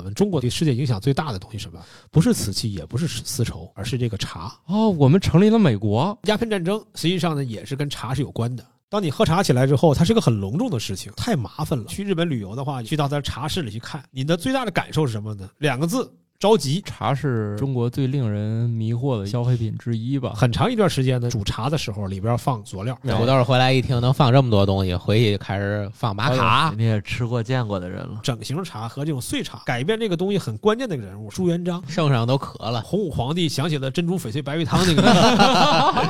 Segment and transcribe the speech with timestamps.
[0.00, 1.78] 我们中国对世界影响最大的东西是什么？
[2.10, 4.50] 不是瓷器，也不是丝绸，而是这个茶。
[4.64, 8.64] 哦，我们成立了美国，鸦片战争实际上呢也是跟茶是有关的。
[8.88, 11.84] 当你喝茶起来之后，它是个很隆重的事情，太麻烦了。
[11.84, 15.46] 去日本旅游的话，去到他茶室里去看，你的最大的感受是什么呢？
[15.58, 16.10] 两个字。
[16.40, 20.32] 着急，茶是中国最令人迷惑的消费品之一吧？
[20.34, 22.98] 很长一段时间呢，煮茶的时候里边放佐料。
[23.02, 26.72] 土豆回来一听能放这么多东西，回去就开始放玛卡。
[26.78, 28.20] 你也吃过见过的人了。
[28.22, 32.80] 整形茶和这种碎茶，改变这个东西很关键的一个人物朱元璋，圣上都渴了。
[32.80, 36.06] 洪武皇帝想起了珍珠翡翠白玉汤那个。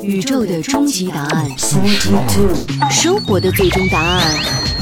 [0.00, 1.58] 宇宙的终极答案，
[2.90, 4.73] 生活的最终答案。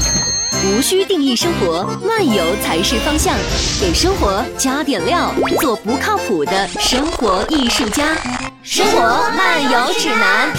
[0.65, 3.35] 无需定义生活，漫游才是方向。
[3.81, 8.15] 给生活加点料，做不靠谱的生活艺术家。
[8.63, 10.53] 生活漫游指南。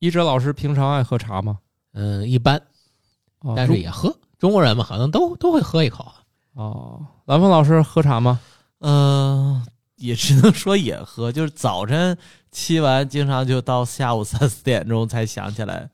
[0.00, 1.58] 一哲老师平常爱喝茶吗？
[1.94, 2.60] 嗯，一般，
[3.54, 4.12] 但是也喝。
[4.40, 6.12] 中国人嘛，可能都都会喝一口。
[6.54, 8.40] 哦，蓝峰老师喝茶吗？
[8.80, 12.18] 嗯，也只能说也喝，就是早晨
[12.52, 15.88] 沏完，经常就到下午三四点钟才想起来。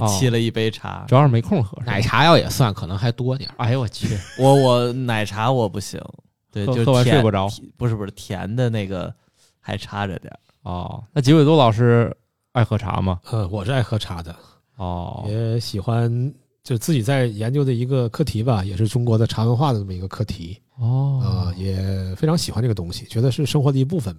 [0.00, 1.80] 还沏了一杯茶，主要是没空喝。
[1.84, 6.00] 奶茶要也算，可能还多点哎呦我去， 我我奶茶我不行，
[6.50, 7.48] 对，就喝完睡不着。
[7.76, 9.14] 不是不是，甜的那个
[9.60, 12.14] 还差着点哦，那吉伟多老师
[12.52, 13.20] 爱喝茶吗？
[13.30, 14.34] 呃，我是爱喝茶的。
[14.76, 20.60] 哦，也喜欢，就自己在研究的一个课题吧，也是中国的茶文化的这么一个课题。
[20.78, 24.16] 哦，啊，也非常喜欢这个东西，觉得是生活的一部分。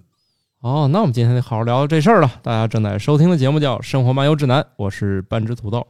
[0.66, 2.28] 哦，那我们今天得好好聊聊这事儿了。
[2.42, 5.86] 大家正在收听的节目叫《生活漫游指南》，我是半只土豆。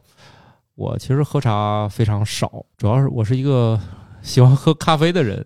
[0.75, 3.81] 我其实喝茶非常少，主要是我是一个
[4.21, 5.43] 喜欢喝咖啡的人。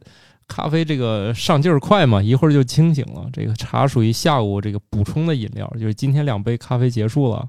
[0.50, 3.30] 咖啡这个上劲儿快嘛，一会儿就清醒了。
[3.32, 7.48] 这个茶属于下午这个补充的饮料，就是今天两杯咖啡结束了，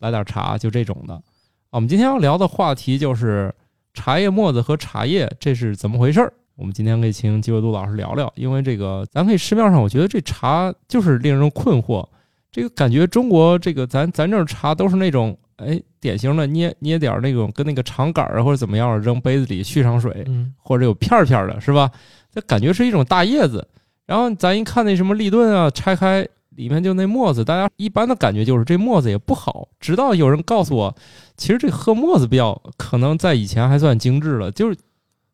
[0.00, 1.22] 来点茶，就这种的。
[1.70, 3.54] 我们今天要聊的话题就是
[3.94, 6.32] 茶叶沫子和茶叶，这是怎么回事儿？
[6.58, 12.04] 我们今天可以请吉伟度老师聊聊，因为这个咱可以市面上，我觉得这茶就是令人困惑。
[12.50, 21.88] 这个感觉中国这个咱咱这茶都是那种哎典型的捏捏点那种跟那个长杆儿或者怎么样扔杯子里续上水，或者有片片的是吧？
[22.34, 23.64] 这感觉是一种大叶子。
[24.04, 29.68] 然后咱一看那什么立顿啊，拆开里面就那沫子，大家一般的感觉就是这沫子也不好。
[29.78, 30.92] 直到有人告诉我，
[31.36, 34.76] 其实这喝沫子比较可能在以前还算精致了，就是。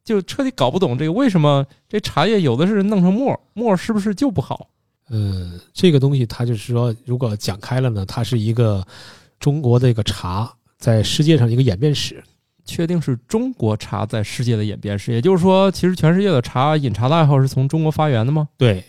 [0.05, 4.69] 就彻底搞不懂这个为什么这茶叶有的是弄成沫沫是不是就不好？
[5.09, 8.87] 呃，这个东西它就是说，如果讲开了呢，它是一个
[9.41, 12.23] 中国的一个茶在世界上一个演变史。
[12.67, 18.49] 确定是中国茶在世界的演变史，也就是说，其实全世界的茶饮茶的爱好是从中国发源的吗？
[18.57, 18.83] 对。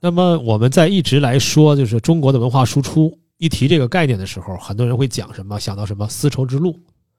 [0.00, 5.60] 那么我们在一直来说，就是中国的文化输出，一提这个概念的时候，很多人会讲什么？
[5.60, 6.76] 想到什么丝绸之路？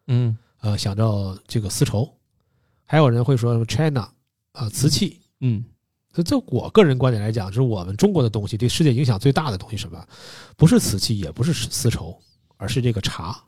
[0.08, 2.14] 嗯，呃，想到这个丝绸。
[2.92, 4.06] 还有人会说什么 China，
[4.52, 5.64] 啊，瓷器，嗯，
[6.14, 10.06] 所以就我个人观点来讲，就是我们中国的东西对世界影响最大的东西什么？
[10.58, 12.20] 不是瓷器，也不是丝绸，
[12.58, 13.42] 而是这个茶。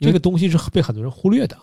[0.00, 1.58] 这个东西是被很多人忽略的，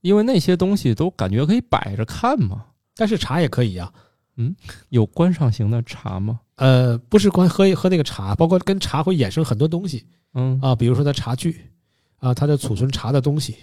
[0.00, 2.64] 因为那些东西都感觉可以摆着看嘛。
[2.96, 3.92] 但是茶也可以呀，
[4.34, 4.52] 嗯，
[4.88, 6.40] 有观赏型的茶吗？
[6.56, 11.70] 呃，不是光喝喝那个茶，包括跟茶会衍生很多东西，嗯啊，比如说它茶具，
[12.18, 13.54] 啊，它的储存茶的东西。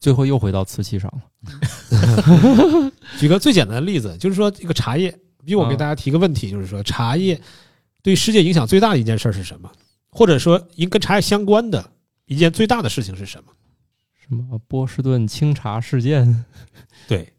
[0.00, 2.92] 最后又回到瓷器上了。
[3.18, 7.40] 举个最简单的例子，就是说这个茶叶，比我给大家提个问题，就是说茶叶
[8.02, 9.70] 对世界影响最大的一件事是什么？
[10.10, 11.84] 或者说，一跟茶叶相关的
[12.26, 13.52] 一件最大的事情是什么？
[14.26, 16.44] 什么波士顿清茶事件？
[17.08, 17.32] 对，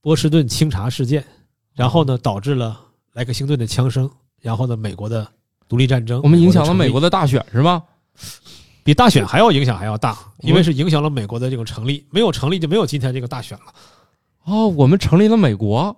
[0.00, 1.24] 波士顿清茶事件，
[1.74, 2.80] 然后呢，导致了
[3.14, 5.26] 莱克星顿的枪声，然后呢，美国的
[5.68, 7.82] 独立战争，我们影响了美国的大选是吗？
[8.84, 13.64] 比大选还要影响还要大，因为是影响了美国的这个成立，没有成立就没有今天这个大选了。
[14.44, 15.96] 哦，我们成立了美国，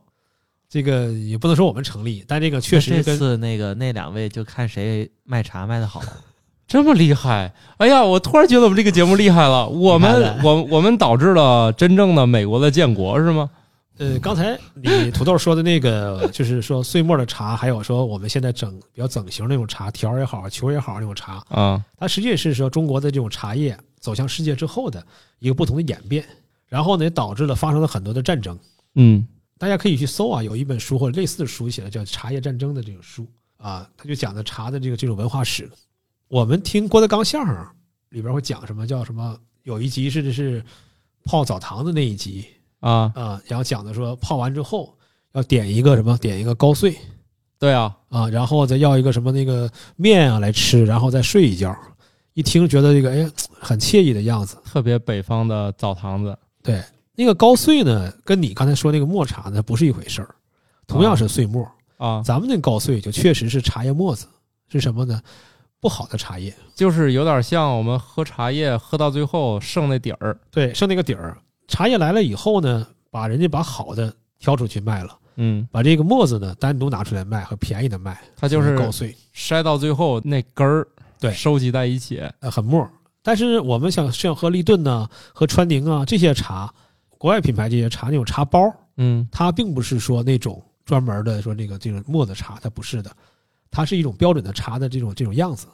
[0.70, 6.00] 这个也不能说我们成立，但这个确实这次那个那两位就看谁卖茶卖的好，
[6.68, 7.52] 这么厉害！
[7.78, 13.50] 哎呀，我突然觉得我们这个节目厉害了，我们我我们导致了真正的美国的建国是吗？
[13.98, 25.04] 呃，刚才你土豆说的那个，就是说碎末的茶，还有说我们现在整比较整形那种茶条也好，球也好那种茶啊，它实际是说中国的这种茶叶走向世界之后的
[25.38, 26.22] 一个不同的演变，
[26.66, 28.58] 然后呢，也导致了发生了很多的战争。
[28.96, 29.26] 嗯，
[29.56, 33.26] 大家可以去搜啊，有一本书或者类似的书写的叫《茶叶战争》的这种书
[33.56, 35.70] 啊，他就讲的茶的这个这种文化史。
[36.28, 37.66] 我们听郭德纲相声
[38.10, 39.38] 里边会讲什么叫什么？
[39.62, 40.62] 有一集是是
[41.24, 42.44] 泡澡堂的那一集。
[42.80, 44.96] 啊啊，然后讲的说泡完之后
[45.32, 46.96] 要点一个什么，点一个高碎，
[47.58, 51.74] 对啊啊，然后再要一个什么那个面啊来吃，然后再睡一觉，
[52.34, 56.36] 一听觉得这个哎很惬意的样子，特别北方的澡堂子。
[56.62, 56.82] 对，
[57.14, 60.34] 那个高碎呢，跟你刚才说那个磨茶呢不是一回事儿，
[60.86, 64.26] 同样是碎末，啊，咱们那高碎就确实是茶叶沫子，
[64.68, 65.20] 是什么呢？
[65.78, 70.36] 不好的茶叶，就是有点像我们喝茶叶，喝到最后剩那底儿。
[70.50, 71.36] 对，剩那个底儿。
[71.68, 80.86] 茶叶来了以后呢，把人家把好的挑出去卖了，嗯，把这个沫子呢单独拿出来卖和便宜的卖，它就是高碎，筛到最后那根儿，
[81.18, 82.22] 对收集在一起。
[82.40, 82.88] 呃，很沫。
[83.22, 86.72] 但是我们想像喝立顿呐、喝川宁啊这些茶，
[87.18, 93.10] 国外品牌这些茶那种茶包，嗯它并不是说那种专门的说这个这种沫子茶，它不是的，
[93.70, 95.66] 它是一种标准的茶的这种这种样子。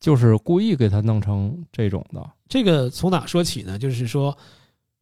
[0.00, 2.22] 就是故意给它弄成这种的。
[2.46, 3.78] 这个从哪说起呢？
[3.78, 4.36] 就是说，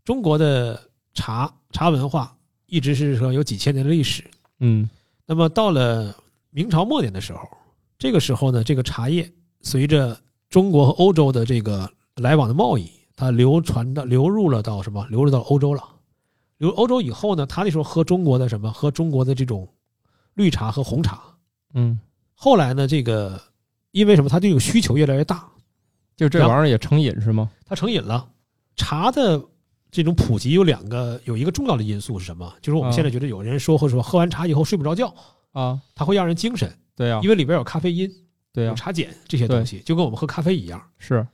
[0.04, 0.80] 中国的
[1.14, 4.24] 茶茶文化一直是说有几千年的历史。
[4.60, 4.88] 嗯
[5.26, 6.14] 那么到了
[6.50, 7.40] 明朝末年的时候，
[7.98, 10.18] 这个时候呢，这个茶叶随着
[10.48, 15.06] 中国和欧洲的这个来往的贸易，它流传到流入了到什么？
[15.08, 15.82] 流入到欧洲了。
[16.58, 18.70] 流入欧洲以后呢，他那时候喝中国的什么？
[18.72, 19.68] 喝中国的这种
[20.34, 21.22] 绿茶和红茶。
[21.74, 21.98] 嗯，
[22.34, 23.40] 后来呢，这个
[23.92, 24.28] 因为什么？
[24.28, 25.48] 它这个需求越来越大，
[26.16, 27.50] 就这玩意儿也成瘾是吗？
[27.64, 28.28] 它成瘾了。
[28.76, 29.42] 茶的
[29.92, 32.52] 这种普及有两个，有一个重要的因素是什么？
[32.62, 35.14] 就是我们啊现在觉得有人说或者说喝完茶以后睡不着觉，
[35.52, 38.10] 啊，它会让人精神，对呀、因为里边有咖啡因、
[38.52, 40.82] 对呀、有茶碱这些东西，就跟我们喝咖啡一样。
[40.98, 41.24] 是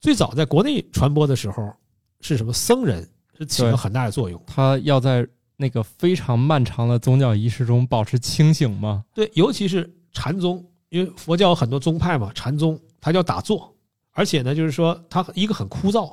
[0.00, 1.72] 最早在国内传播的时候
[2.20, 2.52] 是什么？
[2.52, 4.42] 僧人是起了很大的作用。
[4.46, 9.04] 他要在那个非常漫长的宗教仪式中保持清醒吗？
[9.14, 13.72] 对，尤其是禅宗，因为佛教有很多宗派嘛，禅宗它叫打坐，
[14.10, 16.12] 而且呢，就是说它一个很枯燥，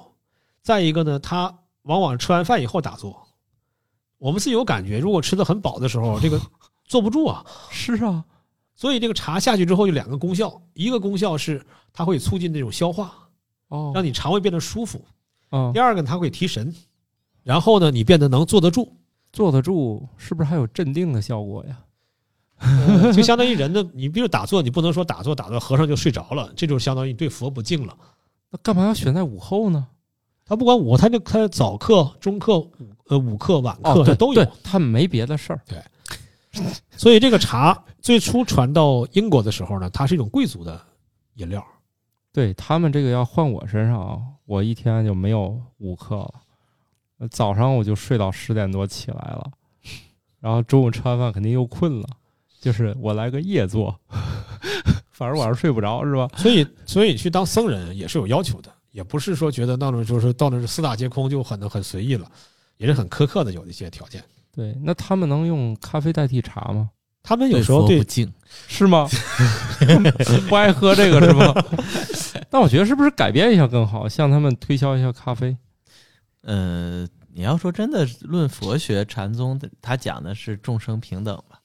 [0.62, 1.54] 再一个呢，它
[1.84, 3.28] 往往吃完饭以后打坐。
[4.18, 6.42] 我们自己有感觉，如果吃的很饱的时候， 这个
[6.86, 7.46] 坐不住啊。
[7.70, 8.24] 是啊，
[8.76, 13.14] 所以这个茶下去之后有两个功效，一个功效是它会促进这种消化，
[13.68, 15.00] 哦，让你肠胃变得舒服；
[15.52, 16.74] 嗯第，二个呢，它会提神，
[17.44, 18.96] 然后呢，你变得能坐得住。
[19.34, 21.80] 坐得住是不是还有镇定的效果呀？
[22.60, 27.98] 呃就相当于人的， 你比如打坐，你不能说打坐打坐和尚就睡着了，这就相当于你对佛不敬了。
[28.52, 29.88] 那干嘛要选在午后呢？
[30.46, 32.72] 他不管午，他就他早课、中课、午
[33.08, 34.46] 呃午课、晚课、都有。
[34.64, 35.62] 他们没别的事儿。
[35.68, 35.78] 对
[36.96, 40.80] 所以这个茶最初传到英国的时候呢，它是一种贵族的
[41.36, 41.66] 饮料。
[42.32, 46.34] 对他们这个要换我身上啊，我一天就没有午课了，
[47.20, 49.52] 呃早上我就睡到十点多起来了，
[50.40, 52.08] 然后中午吃完饭肯定又困了，
[52.60, 53.96] 就是我来个夜坐，
[55.12, 56.28] 反正晚上睡不着是吧？
[56.36, 62.32] 所以，所以去当僧人也是有要求的，也不是说觉得到那就是到那是四大皆空就很很随意了，
[62.78, 64.24] 也是很苛刻的有一些条件。
[64.56, 66.90] 对，那他们能用咖啡代替茶吗？
[67.24, 68.34] 他们有时候对佛不敬，
[68.68, 69.10] 是吗？
[70.48, 71.54] 不爱喝这个是吗？
[72.52, 75.58] 那我觉得是不是改变一下更好，向他们推销一下咖啡？
[76.42, 81.60] 呃，你要说真的，论佛学禅宗的，他讲的是众生平等吧，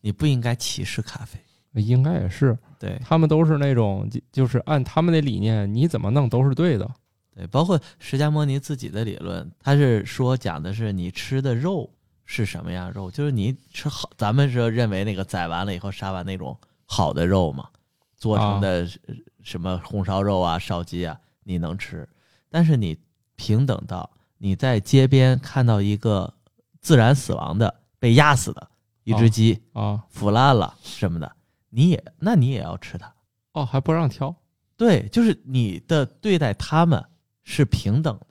[0.00, 1.38] 你不应该歧视咖啡。
[1.74, 3.00] 应该也是，对。
[3.04, 6.90] 他们都是那种，就就是按他们的理念，你怎么弄都是对的。
[7.34, 11.88] 对，包括释迦牟尼自己的理论，他是说讲的是你吃的肉
[12.26, 16.54] 是什么样肉，就是你吃好，咱们是认为那个宰完了以后杀完那种
[16.84, 17.68] 好的肉嘛，
[18.16, 22.06] 做成的呃什么红烧肉啊、烧鸡啊，你能吃，
[22.50, 22.98] 但是你
[23.34, 26.34] 平等到你在街边看到一个
[26.82, 28.68] 自然死亡的被压死的
[29.04, 31.34] 一只哦鸡，啊，腐烂了什么的，
[31.74, 33.12] 你也那你也要吃它。
[33.54, 34.34] 哦，还不让挑，
[34.76, 37.02] 对，就是你的对待他们
[37.42, 38.26] 是平等的。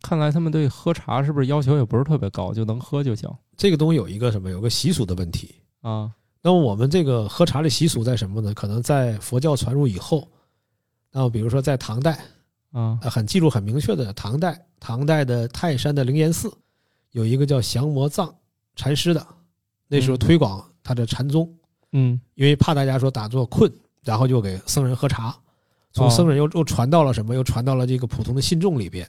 [0.00, 5.54] 看来他们对喝茶是不是要求也不是特别高，就能喝就行这个东西有一个什么，有个习俗的问题。
[5.80, 6.12] 啊？
[6.42, 8.52] 那么我们这个喝茶的习俗在什么呢？
[8.52, 10.28] 可能在佛教传入以后，
[11.12, 12.12] 那么比如说在唐代，
[12.72, 16.52] 啊呃，很记录很明确的，唐代唐代的泰山的灵岩寺
[17.12, 18.34] 有一个叫降魔藏
[18.74, 19.24] 禅师的，
[19.86, 21.58] 那时候嗯推广他的禅宗，嗯
[21.92, 23.70] 因为怕大家说打坐困，
[24.02, 25.34] 然后就给僧人喝茶，
[25.92, 27.34] 从哦僧人又又传到了什么？
[27.34, 29.08] 又传到了这个普通的信众里边。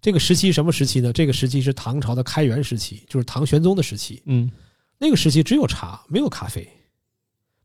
[0.00, 1.12] 这个时期什么时期呢？
[1.12, 4.22] 这个时期是唐朝的开元时期，就是唐玄宗的时期。
[4.26, 4.50] 嗯，
[4.98, 6.68] 那个时期只有茶，没有咖啡，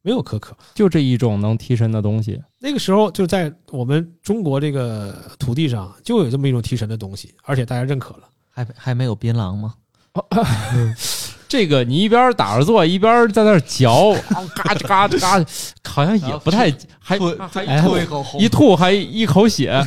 [0.01, 0.57] 没有可可。
[0.73, 2.41] 就这一种能提神的东西。
[2.57, 8.27] 那个时候就在我们中国这个土地上就有这么一种提神的东西，而且大家认可了。
[8.49, 9.75] 还还没有槟榔吗？
[11.51, 19.85] 这个你一边打着坐，一边在那儿嚼，啊 嘎吱嘎吱嘎吱，好像也不太还还哎吐一口红一吐还一口血。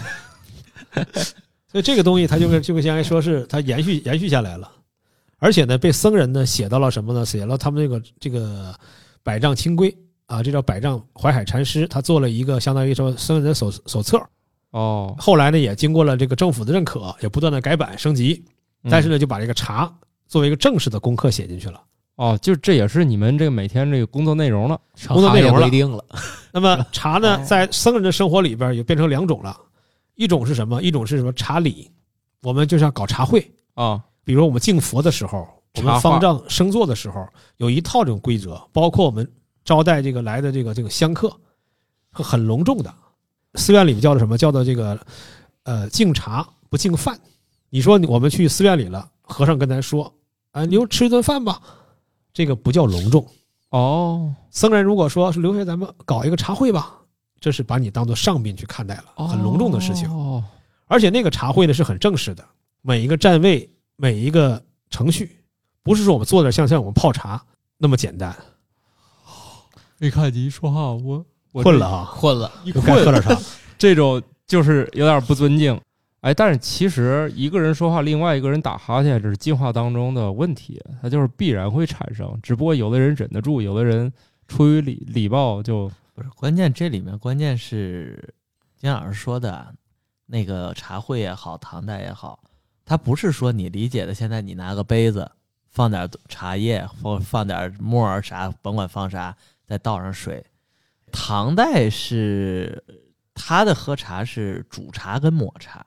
[1.72, 4.70] 所以这个东西它就跟就跟相当于说是它延续延续下来了，
[5.38, 7.24] 而且呢被僧人呢写到了什么呢？
[7.24, 8.74] 写了他们这个这个
[9.22, 14.22] 百丈清规啊，这叫百丈怀海禅师，他做了一个相当于说僧人的手手册。
[14.72, 18.44] 哦，后来呢也经过了这个政府的认可，也不断的改版升级。
[18.90, 19.90] 但是呢，就把这个茶
[20.26, 21.82] 作为一个正式的功课写进去了。
[22.16, 24.80] 哦，就这也是你们这个每天这个工作内容了。
[25.08, 26.04] 工作内容定了，
[26.52, 29.56] 那么 茶呢，在僧人的生活里边也变成两种了，
[30.14, 30.80] 一种是什么？
[30.80, 31.90] 一种是什么茶礼？
[32.42, 37.26] 我们就像搞茶会，啊，比如我们敬佛的时候，我们方丈升座的时候，
[37.56, 39.28] 有一套这种规则，包括我们
[39.64, 41.36] 招待这个来的这个这个香客，
[42.12, 42.94] 很隆重的。
[43.54, 44.38] 寺院里面叫做什么？
[44.38, 44.96] 叫做这个
[45.64, 47.18] 呃敬茶不敬饭。
[47.70, 50.14] 你说我们去寺院里了，和尚跟咱说，
[50.52, 51.60] 啊，你就吃顿饭吧，
[52.32, 53.26] 这个不叫隆重。
[53.70, 56.96] 哦，僧人如果说是留下咱们搞一个茶会吧，
[57.40, 60.08] 这是把你当做上宾去看待了，很隆重的事情。
[60.08, 60.44] 哦，
[60.86, 62.44] 而且那个茶会呢是很正式的，
[62.82, 65.42] 每一个站位，每一个程序，
[65.82, 67.42] 不是说我们坐那儿像像我们泡茶
[67.78, 68.36] 那么简单。
[69.98, 73.36] 没看你一说话，我我困了啊，困了，一就该喝，点茶。
[73.78, 75.80] 这种就是有点不尊敬。
[76.24, 82.34] 哎，但是其实一个人说话，另外一个人打哈欠，这是进化当中的问题，它就是必然会产生。
[82.42, 84.10] 只不过有的人忍得住，有的人
[84.48, 88.34] 出于礼礼貌就不是关键，这里面关键是
[88.74, 89.74] 金老师说的
[90.24, 92.42] 那个茶会也好，唐代也好，
[92.86, 95.30] 它不是说你理解的，现在你拿个杯子
[95.68, 100.42] 放点茶叶或放点沫儿啥，甭管放啥，再倒上水。
[101.12, 102.82] 唐代是
[103.34, 105.84] 他的喝茶是煮茶跟抹茶，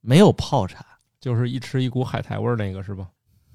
[0.00, 0.84] 没有泡茶。
[1.20, 3.06] 就是一吃一股海苔味儿，那个是吧？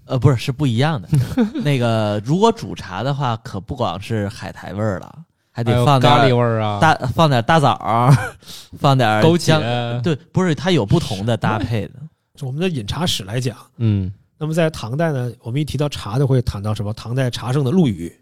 [0.05, 1.07] 呃，不是，是不一样的。
[1.63, 8.11] 那个如果煮茶的话，可不光是海苔味儿了，还得放点咖喱味儿啊，大放点大枣儿，
[8.77, 11.93] 放点枸姜杞，对，不是它有不同的搭配的。
[12.41, 16.91] 我们的饮茶史来讲，嗯那么在唐代呢，我们一提到茶就会谈到什么？
[16.93, 18.13] 唐代茶圣的陆羽，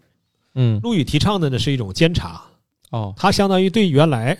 [0.54, 2.40] 嗯，陆羽提倡的呢是一种煎茶，
[2.90, 4.38] 哦，它相当于对原来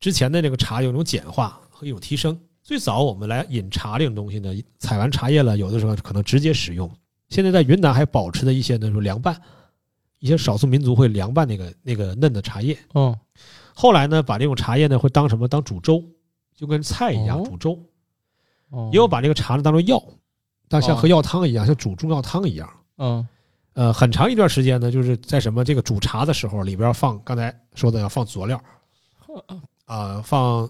[0.00, 2.34] 之前的这个茶有一种简化和一种提升。
[2.68, 6.86] 最早我们来饮茶这种东西呢，采完茶叶了，有的时候可能直接食用。
[7.30, 9.40] 现在在云南还保持着一些呢，说凉拌，
[10.18, 12.76] 一些少数民族会凉拌那个那个嫩的茶叶。
[12.92, 13.18] 哦，
[13.74, 15.48] 后来呢，把这种茶叶呢会当什么？
[15.48, 16.04] 当煮粥，
[16.54, 17.82] 就跟菜一样哦煮粥。
[18.68, 19.98] 哦也有把这个茶呢当做药，
[20.68, 22.70] 当像哦喝药汤一样，像煮中药汤一样。
[22.98, 23.26] 嗯
[23.72, 28.62] 呃，很长一段时间呢，就是在什么这个煮茶的时候，里边放刚才说的要放佐料，
[29.86, 30.68] 啊、放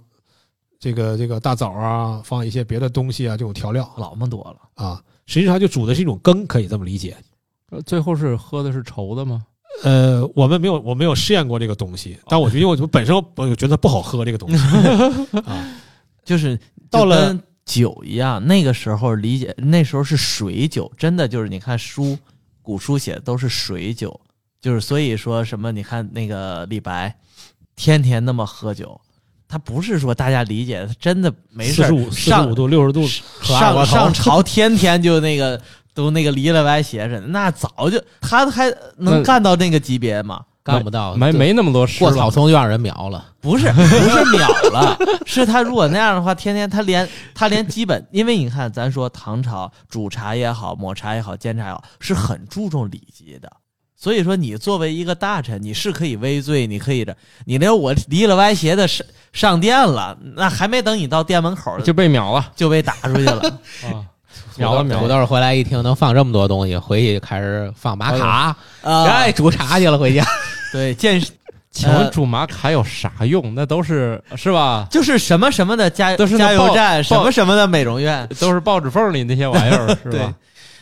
[0.78, 7.16] 这个这个大枣啊，放一些别的东西啊，这种调料老么多了，啊，实际上就煮的是一种羹，可以这么理解。
[7.70, 9.44] 呃最后是喝的是稠的吗？
[9.82, 14.64] 呃，我们没有我没有试验过这个东西，但我觉得我本身我觉得不好喝这个东西
[15.44, 15.74] 啊。
[16.24, 16.58] 就是
[16.90, 22.18] 到了酒一样，那个时候理解，那时候是水酒，真的就是你看书，
[22.62, 24.18] 古书写的都是水酒，
[24.60, 27.14] 就是所以说什么，你看那个李白，
[27.76, 29.00] 天天那么喝酒。
[29.48, 33.06] 他不是说大家理解的，他真的没事儿四十五、四十上五度、六十度，
[33.42, 35.60] 上上朝天天就那个
[35.94, 40.44] 都那个离了歪斜似的，那早就他还能干到那个级别吗？
[40.62, 43.24] 干不到，没没那么多事过了草丛就让人秒了。
[43.40, 53.50] 不是不是秒了， 是他如果那样的话，天天他连他连基本， 因为你看咱说唐朝煮茶也好，抹茶也好，煎茶也好，是很注重礼节的。
[54.00, 63.42] 所以说，你作为一个大臣，你是可以微罪，你可以的，你连我离了歪斜的上上殿了，那还没等你到店门口就被秒了就被打出去了。
[63.82, 64.06] 啊，
[64.56, 65.02] 秒了秒了。
[65.02, 70.24] 土豆回来一听能放这么多东西，回去就开始放玛卡， 啊，哎，煮茶去了，回家。
[70.72, 71.20] 对，见
[71.70, 73.52] 请问煮玛卡有啥用？
[73.54, 74.86] 那都是是吧？
[74.90, 80.32] 就是什么什么的加都是加油站，什么什么的美容院，都是报纸缝里那些玩意儿，是吧？，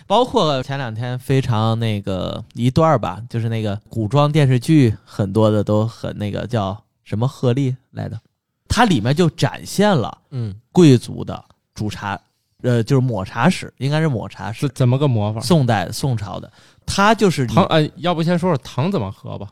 [0.06, 8.20] 包括前两天非常那个一段儿吧，就是那个古装电视剧，很多的都很那个叫什么鹤立来的，
[8.68, 11.44] 它里面就展现了嗯，贵族的
[11.74, 12.20] 煮茶，
[12.62, 15.40] 呃，就是抹茶史，应该是抹茶史，是怎么个魔法？
[15.40, 16.50] 宋代宋朝的，
[16.86, 19.48] 它就是你糖哎，要不先说说糖怎么喝吧？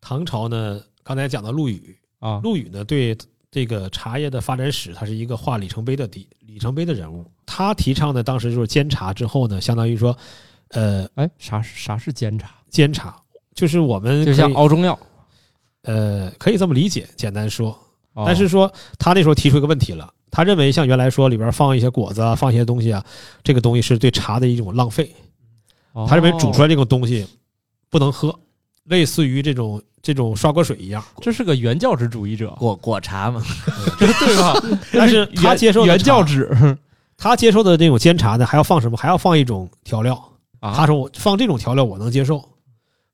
[0.00, 3.16] 唐朝呢，刚才讲到陆羽，啊，陆羽呢对
[3.50, 7.26] 这个茶叶的发展史，他是一个画里程碑的底里程碑的人物。
[7.52, 10.16] 他提倡的当时就是煎茶之后呢，相当于说，
[10.68, 12.48] 呃，哎，啥啥是煎茶？
[12.70, 13.16] 煎茶
[13.56, 14.96] 就是我们就像熬中药。
[15.82, 17.76] 呃可以这么理解，简单说。
[18.12, 23.04] 哦但是说他那时候提出一个问题了，他认为像原来说里边放一些果子啊，放一些东西啊，
[23.42, 25.12] 这个东西是对茶的一种浪费。
[25.92, 27.26] 哦他认为煮出来这种东西
[27.88, 28.32] 不能喝，
[28.84, 31.02] 类似于这种这种刷锅水一样。
[31.20, 33.42] 这是个原教旨主义者，果果茶嘛，
[33.98, 34.54] 对吧？
[34.92, 36.78] 但是他接受原教旨
[37.20, 38.96] 他接受的这种煎茶呢，还要放什么？
[38.96, 40.14] 还要放一种调料。
[40.58, 42.42] 啊他说我放这种调料我能接受，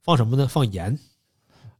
[0.02, 0.46] 放什么呢？
[0.48, 0.96] 放盐。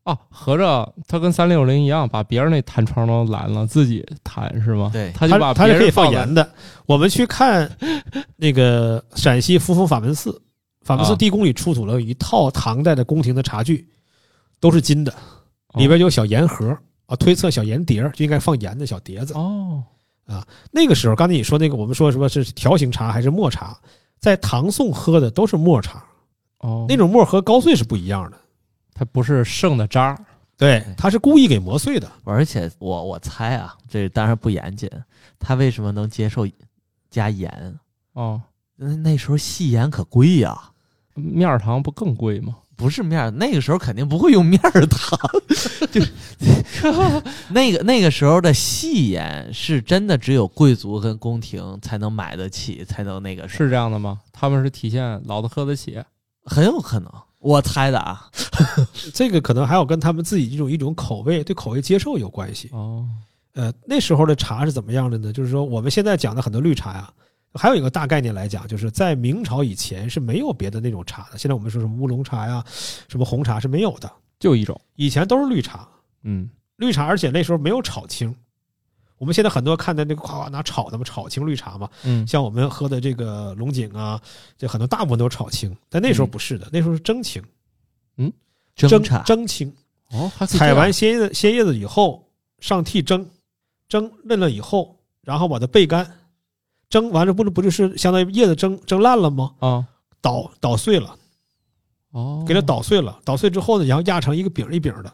[0.05, 4.91] 哦，合着他跟三六零一样，把别人那弹窗都拦了，自己弹是吗？
[4.93, 6.49] 对他就把别它是可以放盐的。
[6.87, 7.69] 我们去看
[8.37, 10.41] 那个陕西扶风法门寺，
[10.83, 13.89] 法门寺啊地宫里出土了一套唐代的宫廷的茶具，
[14.61, 19.35] 都是金的，哦里边有小盐盒啊，推测小盐碟儿就应该放盐的小碟子。
[19.35, 19.83] 哦，
[20.71, 23.79] 那个时候，刚才你说那个，我们说什么是条形茶还是末茶，
[24.19, 26.05] 在唐宋喝的都是末茶，
[26.59, 28.37] 哦，那种末和高碎是不一样的。
[28.93, 30.19] 它不是剩的渣儿，
[30.57, 32.11] 对，它是故意给磨碎的。
[32.25, 34.91] 而且我我猜啊，这当然不严谨，
[35.39, 36.49] 他为什么能接受
[37.11, 37.79] 加盐？
[38.15, 38.41] 哦，
[38.75, 40.59] 那那时候细盐可贵呀、
[41.13, 42.57] 面儿糖不更贵吗？
[42.77, 45.19] 不是面儿，那个时候肯定不会用面儿糖，
[45.91, 46.01] 就
[47.49, 54.21] 那个那个时候的细盐是真的只有贵族跟宫廷才能买得起，才能那个是这样的吗？
[54.31, 55.99] 他们是体现老子喝得起，
[56.45, 58.29] 很有可能，我猜的啊。
[59.15, 62.69] 这个可能还有跟他们自己一种一种口味对口味接受有关系。
[62.73, 63.07] 哦，
[63.55, 65.33] 呃，那时候的茶是怎么样的呢？
[65.33, 67.11] 就是说我们现在讲的很多绿茶呀，
[67.57, 71.39] 还有一个大概念来讲，就是在明朝以前是没有别的那种茶的。
[71.39, 72.65] 现在我们说什么乌龙茶呀，
[73.09, 75.89] 什么红茶是没有的，就一种，以前都是绿茶。
[76.23, 78.35] 嗯，绿茶，而且那时候没有炒青。
[79.19, 84.21] 我们现在很多看的那个夸夸拿炒的嘛，炒青绿茶嘛，嗯，像我们喝的这个龙井啊，
[84.59, 87.43] 这很多大部分都是炒青，但那时候不是的，那时候是蒸青，
[88.19, 88.31] 嗯？
[88.75, 89.23] 蒸茶？
[89.23, 89.73] 蒸青，
[90.11, 93.27] 哦，还可以这采完鲜叶子鲜叶子以后上屉蒸，
[93.89, 96.07] 蒸嫩了以后，然后把它焙干，
[96.89, 99.53] 蒸完了不是不就是相当于叶子蒸蒸烂了吗？
[99.59, 99.87] 啊，
[100.21, 101.17] 捣捣碎了，
[102.13, 105.13] 哦，给它捣碎了，捣碎之后呢，然后压成一个饼一饼的，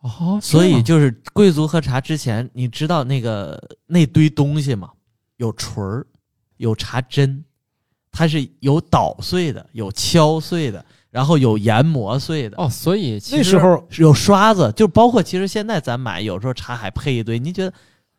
[0.00, 4.90] 哦，所以就是贵族喝茶之前，你知道那个那堆东西吗？
[5.36, 6.06] 有锤儿，
[6.56, 7.44] 有茶针，
[8.10, 12.56] 它是有捣碎的，有敲碎的，然后有研磨碎的。
[12.56, 17.72] 哦，所以其实那时候有刷子，就包括其实现在咱买有时候茶还配一堆，你觉得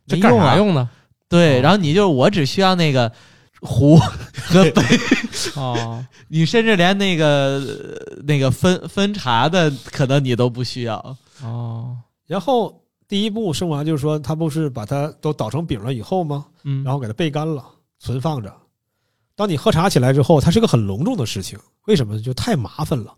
[0.08, 0.36] 这干？
[0.36, 0.90] 啥用呢？
[1.32, 3.12] 对，哦然后你就是我只需要那个
[3.62, 4.84] 壶和杯，
[5.56, 11.18] 哦， 你甚至连那个呃那个分分茶的可能你都不需要。
[11.44, 11.96] 哦，
[12.28, 16.46] 然后第一步生完就是说，他不是把它都捣成饼了以后吗？
[16.64, 17.64] 嗯，然后给它焙干了，
[18.00, 18.54] 存放着。
[19.36, 22.22] 当你喝茶起来之后，它是个很隆重的事情，为什么呢？
[22.22, 23.16] 就太麻烦了。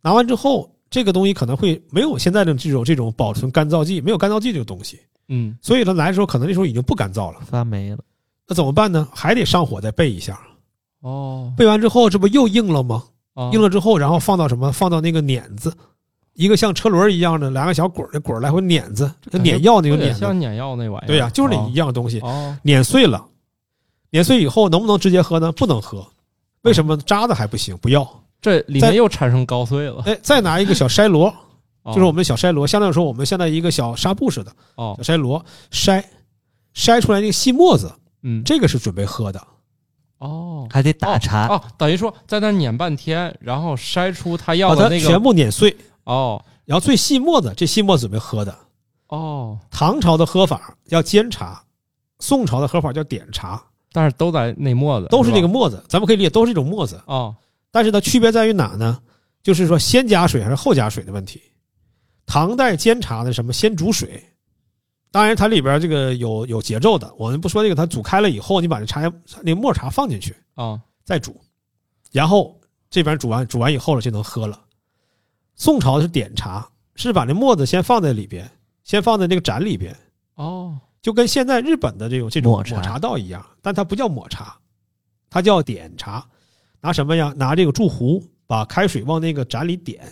[0.00, 7.40] 拿完之后，这个东西可能会没有现在的这种这种保存干燥剂，没有干燥剂这个东西，嗯，所以他来的时候可能那时候已经不干燥了。
[7.46, 7.98] 发霉了，
[8.46, 9.08] 那怎么办呢？
[9.12, 10.38] 还得上火再备一下。
[11.00, 13.02] 哦，焙完之后，这不又硬了吗？
[13.34, 14.70] 哦硬了之后，然后放到什么？
[14.72, 15.74] 放到那个碾子，
[16.34, 20.38] 一个像车轮一样的两个小滚儿的滚儿来回碾子，跟碾药那个碾子像。
[20.38, 22.20] 碾药那玩意儿，对呀、就是那哦一样东西。
[22.20, 23.24] 哦，碾碎了，
[24.10, 25.50] 碾碎以后能不能直接喝呢？
[25.52, 26.06] 不能喝，
[26.62, 26.96] 为什么？
[26.98, 28.08] 渣的还不行，不要。
[28.40, 31.34] 这里面又产生高碎了，哎，再拿一个小筛箩，哦
[31.86, 36.02] 就是我们的小筛箩，相当于说我们现在一个小纱布似的哦小，筛箩，筛
[36.74, 37.92] 筛出来那个细沫子，
[38.22, 39.46] 嗯，这个是准备喝的。
[40.18, 40.66] 哦。
[40.70, 41.46] 还得打茶。
[41.48, 48.56] 哦，等于说在那碾半天，然后筛出他要的那个全部碾碎，哦然后最细沫子，这细沫子准备喝的。
[49.08, 51.62] 哦，唐朝的喝法叫煎茶，
[52.20, 56.98] 宋朝的喝法叫点茶，但是都在那沫子，都是那个沫子，咱们可以理解都是一种沫子。
[57.04, 57.34] 哦
[57.70, 58.98] 但是它区别在于哪呢？
[59.42, 61.42] 就是说先加水还是后加水的问题。
[62.26, 64.22] 唐代煎茶的什么先煮水，
[65.10, 69.00] 当然它里边这个有有节奏的，我们不说这个，它煮开了以后，你把这茶
[69.42, 71.40] 那个沫茶放进去啊再煮，
[72.10, 72.58] 然后
[72.90, 74.60] 这边煮完煮完以后了就能喝了。
[75.54, 78.50] 宋朝是点茶，是把那沫子先放在里边，
[78.82, 79.96] 先放在那个盏里边，
[80.34, 84.56] 哦就跟现在日本的这种这种抹茶抹茶道一样，但它不叫抹茶，
[85.28, 86.26] 它叫点茶。
[86.80, 87.32] 拿什么呀？
[87.36, 90.02] 拿这个注壶，把开水往那个盏里点。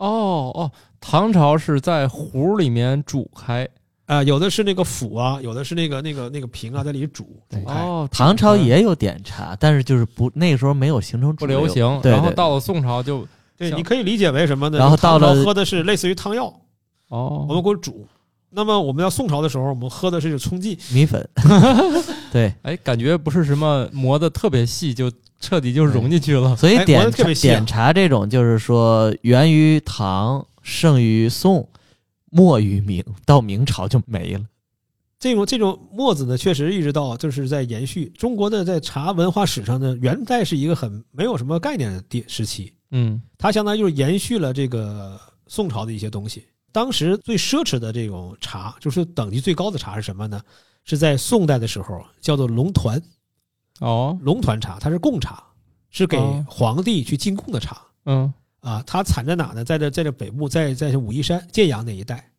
[0.00, 3.68] 哦哦，唐朝是在壶里面煮开，
[4.06, 7.74] 啊、有的是那个釜啊，有的是那个那个那个瓶啊，在里煮煮开。
[7.74, 13.26] 哦，唐朝也有点茶，但是就是不那个时候没有形成主不流行，对对然后到了宋朝就
[13.58, 14.78] 对，你可以理解为什么呢？
[14.78, 16.46] 然后到了喝的是类似于汤药，
[17.08, 18.06] 哦，我们给我煮。
[18.50, 20.78] 那么我们到宋朝的时候，我们喝的是冲剂。
[20.92, 21.28] 米粉。
[22.32, 25.10] 对，哎，感觉不是什么磨的特别细，就
[25.40, 26.54] 彻底就融进去了。
[26.56, 27.10] 所以点
[27.40, 31.68] 点茶这种就是说源于唐，盛于宋，
[32.30, 34.44] 末于明，到明朝就没了。
[35.18, 42.72] 这种这种墨子呢，确实一直到就是在延续中国的在茶文化史上呢，元代是一个很没有什么概念的地时期。
[42.92, 46.44] 嗯它相当于就是延续了这个宋朝的一些东西。
[46.72, 50.40] 当时最奢侈的这种茶，就是等级最高的茶是什么呢？
[50.84, 53.00] 是在宋代的时候叫做龙团，
[53.80, 55.44] 哦龙团茶，它是贡茶，
[55.90, 59.64] 是给哦皇帝去进贡的茶嗯啊，它产在哪呢？
[59.64, 62.30] 在这在这北部，在在这武夷山建阳那一带，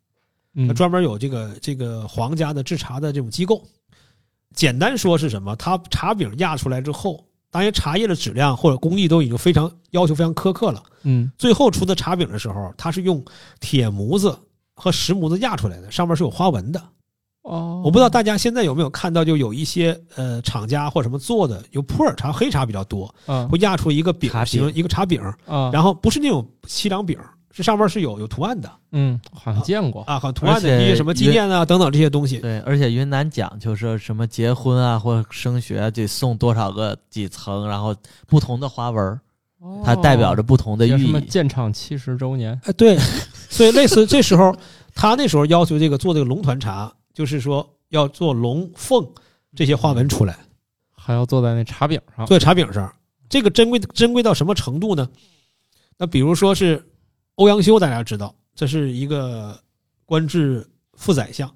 [0.76, 3.65] 专门有这个这个皇家的制茶的这种机构。
[4.54, 5.56] 简单说是什么？
[5.56, 10.81] 它茶饼压出来之后，当然茶叶的质量或者工艺都已经非常要求非常苛刻了。
[11.03, 13.23] 嗯最后出的茶饼的时候，它是用
[13.59, 14.35] 铁模子
[14.73, 16.81] 和石模子压出来的，上面是有花纹的。
[17.43, 27.19] 哦，我不知道大家现在有没有看到，就有一些呃厂家或什么做的，有普洱茶、黑茶比较多，嗯会压出一个饼形，一个茶饼，嗯，然后不是那种西凉饼，
[27.51, 32.39] 是上面是有有图案的嗯，好像见过，啊，好像图案的一些什么纪念啊等等这些东西。
[32.39, 37.95] 对，而且云南讲究说什么结婚啊或者升学啊得送多少个几层，然后
[38.27, 39.19] 不同的花纹儿，
[39.83, 41.25] 它代表着不同的叫什么寓意。
[41.27, 42.97] 建厂七十周年，哎，对，
[43.49, 44.55] 所以类似这时候，
[44.95, 49.05] 他那时候要求这个做这个龙团茶，就是说要做龙凤
[49.55, 50.37] 这些花纹出来，
[50.95, 52.91] 还要做在那茶饼上，做在茶饼上。
[53.29, 55.07] 这个珍贵珍贵到什么程度呢？
[55.97, 56.83] 那比如说是
[57.36, 59.60] 欧阳修，大家知道，这是一个
[60.06, 61.50] 官至副宰相，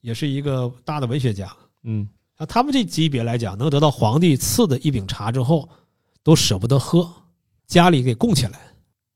[0.00, 1.50] 也是一个大的文学家。
[1.82, 5.68] 嗯那他们这级别来讲，能得到皇帝赐的一饼茶之后，
[6.22, 7.06] 都舍不得喝，
[7.66, 8.58] 家里给供起来。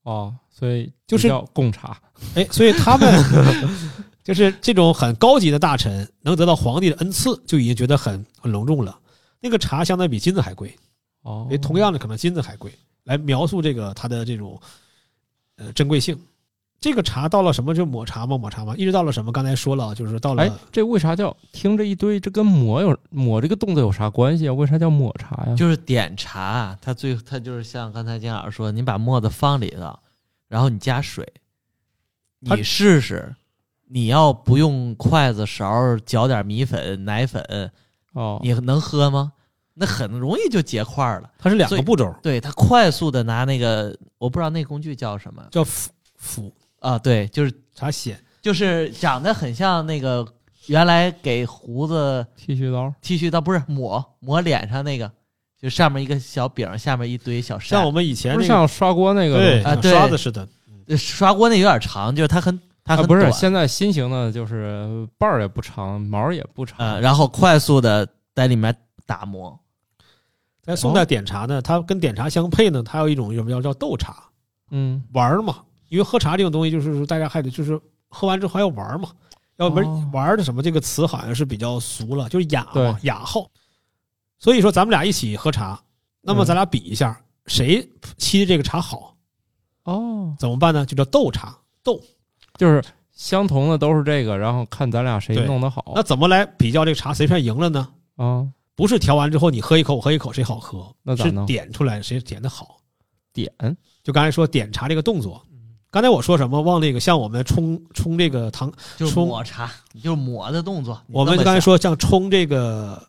[0.03, 1.99] 哦，所以就是叫贡茶，
[2.35, 3.25] 哎，所以他们
[4.23, 9.01] 就是这种很高级的大臣，能得到皇帝的恩赐，就已经觉得很很隆重了。
[9.41, 10.77] 那个茶相当比金子还贵，
[11.23, 12.71] 哦因为，同样的可能金子还贵，
[13.05, 14.61] 来描述这个他的这种
[15.57, 16.19] 呃珍贵性。
[16.81, 19.33] 这个茶到了什么就抹茶嘛，抹茶嘛，一直到了什么？
[19.33, 24.53] 刚才说了，就是到了哎，这为啥叫听着一堆，这跟抹有抹这个动作有啥关系啊？
[24.53, 25.57] 为啥叫抹茶呀？
[25.57, 29.99] 就是点茶，它最它就是像刚才金老师说，你把沫子放里头，
[30.47, 31.27] 然后你加水，
[32.41, 33.35] 你试试，
[33.89, 37.71] 你要不用筷子勺搅点米粉、奶粉，
[38.13, 39.33] 哦，你能喝吗？
[39.75, 41.31] 那很容易就结块儿了。
[41.37, 50.27] 它是两个步骤，对，它快速的拿那个，我不知道那工具叫什么叫斧斧啊，对，就是茶筅，就是长得很像那个
[50.67, 55.11] 原来给胡子剃须刀，剃须刀，不是抹抹脸上那个，
[55.61, 57.91] 就上面一个小饼，下面一堆小像我。
[57.91, 60.47] 们以前那个不是像刷锅那个对刷子似的，
[60.87, 68.73] 呃刷锅那有点长，就是它很它啊，不是现在新型的，就是把儿也不长，毛也不长，呃，然后快速的在里面
[69.05, 69.59] 打磨。
[70.65, 74.25] 在宋代点茶呢，它跟点茶相配呢，它有一种什么叫叫斗茶。
[74.71, 79.11] 嗯，玩儿嘛，因为喝茶这种东西，就是说大家还得就是喝完之后还要玩儿嘛，
[79.57, 83.47] 要不哦然玩的什么这个词好像是比较俗了，就是雅嘛，雅号。
[84.39, 85.79] 所以说咱们俩一起喝茶，
[86.23, 87.87] 那么嗯咱俩比一下，谁
[88.19, 89.15] 沏的这个茶好，
[89.85, 90.87] 哦，怎么办呢？
[90.87, 91.57] 就叫斗茶。
[91.83, 92.01] 斗，
[92.57, 97.89] 就是相同的都是这个，然后看咱俩谁弄得好那怎么来比较这个茶谁算赢了呢？
[98.17, 98.49] 啊？
[98.77, 100.83] 不是调完之后你喝一口，我喝一口，谁好喝？
[100.83, 102.77] 是那咋弄点出来谁点的好。
[103.33, 103.53] 点
[104.05, 105.45] 就刚才说点茶这个动作，
[105.91, 106.63] 刚才我说什么？
[106.63, 111.03] 忘那个像我们冲冲这个糖就是冲抹茶，就是抹的动作。
[111.09, 113.03] 你我们这么，刚才说像冲这个，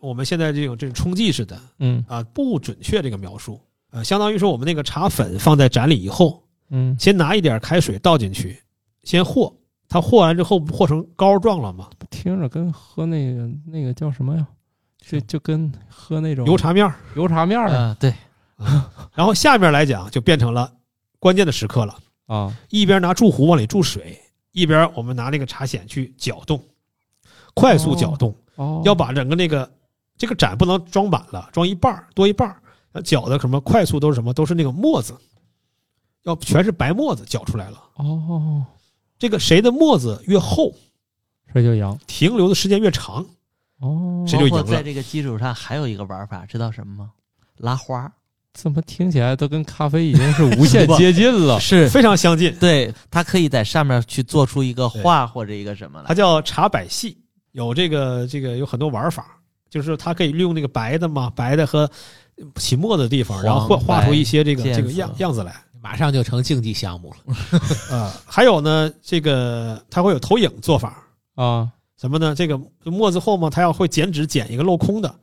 [0.00, 3.58] 我们现在这种这种冲剂似的嗯啊，不准确这个描述，
[3.90, 8.58] 呃，相当于说我们那个茶粉放在盏里以后，嗯，先拿一点开水倒进去，
[9.04, 9.50] 先和，
[9.88, 11.88] 它和完之后不和成膏状了吗？
[12.10, 14.46] 听着跟喝那个那个叫什么呀？
[15.06, 17.68] 就就跟喝那种油茶面儿，油茶面儿。
[17.68, 18.14] 啊嗯，对，
[19.14, 20.72] 然后下面来讲就变成了
[21.18, 24.18] 关键的时刻了，啊，一边拿注壶往里注水，
[24.52, 26.62] 一边我们拿那个茶筅去搅动，
[27.54, 29.70] 快速搅动，哦，要把整个那个
[30.16, 32.62] 这个盏不能装满了，装一半儿多一半儿，
[32.92, 34.32] 呃搅的什么快速都是什么？
[34.32, 35.14] 都是那个沫子，
[36.22, 37.82] 要全是白沫子搅出来了。
[37.96, 38.64] 哦，
[39.18, 40.72] 这个谁的沫子越厚，
[41.52, 43.24] 谁就赢停留的时间越长，
[43.80, 47.10] 哦，谁就赢了在这个基础上还有一个玩法，知道什么吗？
[47.58, 48.10] 拉花
[48.52, 51.58] 怎么听起来都跟咖啡已经是无限接近了？
[51.60, 52.54] 是非常相近。
[52.60, 56.06] 对，它可以在上面去做出一个画或者一个什么来。
[56.06, 57.18] 它叫茶百戏，
[57.52, 59.26] 有这个这个有很多玩法，
[59.68, 61.90] 就是它可以利用那个白的嘛，白的和
[62.56, 65.54] 起沫的地方，然后画画出一些这个这个样样子来。
[65.80, 67.36] 马上就成竞技项目了。
[67.94, 71.68] 啊， 还有呢，这个它会有投影做法，啊，
[72.04, 72.34] 什么呢？
[72.34, 75.14] 这个墨子后嘛，它要会剪纸剪一个镂空的，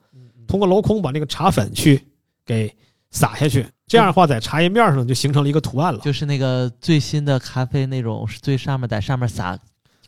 [0.47, 2.03] 通过镂空把那个茶粉去
[2.43, 2.75] 给
[3.11, 5.99] 撒下去，这样的话在茶叶面上就形成了一个图案了。
[5.99, 9.55] 就是那个最新的咖啡那种，是最上面在上面撒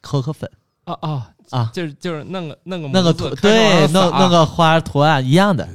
[0.02, 0.50] 可可粉
[0.86, 5.70] 啊啊啊就是就是弄个弄个那个图对，弄弄个花图案一样的。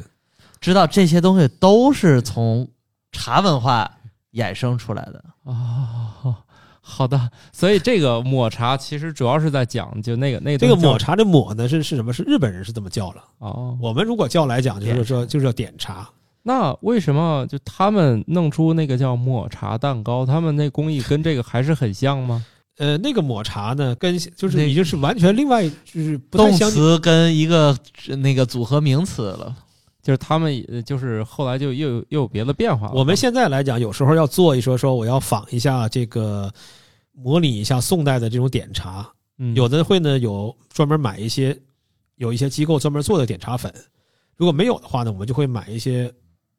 [0.61, 2.69] 知道这些东西都是从
[3.13, 3.89] 茶文化
[4.33, 5.25] 衍生出来的。
[5.45, 6.35] 哦，
[6.91, 12.11] 好的，所以这个抹茶其实主要是在讲就那个那个这个抹茶的抹呢是是什么？
[12.13, 13.23] 是日本人是这么叫了。
[13.41, 16.09] 哦，我们如果叫来讲，就是说就是叫点茶。
[16.43, 22.43] 那为什么就他们弄出那个叫抹茶蛋糕，他们那工艺跟这个还是很像吗？
[22.79, 26.71] 呃，那个抹茶呢，跟就是已经是完全另外，就是不太动。
[26.71, 27.77] 词跟一个
[28.19, 29.55] 那个组合名词了。
[30.09, 32.95] 就是他们呃就是后来就又有又有别的变化了。
[32.95, 36.51] 我们现在来讲，有时候要做一说说，我要仿一下这个，
[37.13, 39.55] 模拟一下宋代的这种点茶，嗯。
[39.55, 41.55] 有的会呢有专门买一些，
[42.17, 43.71] 有一些机构专门做的点茶粉，
[44.35, 46.11] 如果没有的话呢，我们就会买一些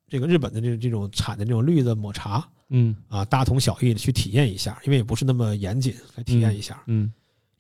[0.08, 2.96] 这个日本的这这种产的这种绿的抹茶嗯。
[3.08, 6.84] 啊，大同小异的去体验一下，因为也不是那么严谨，来体验一下。
[6.86, 7.12] 嗯。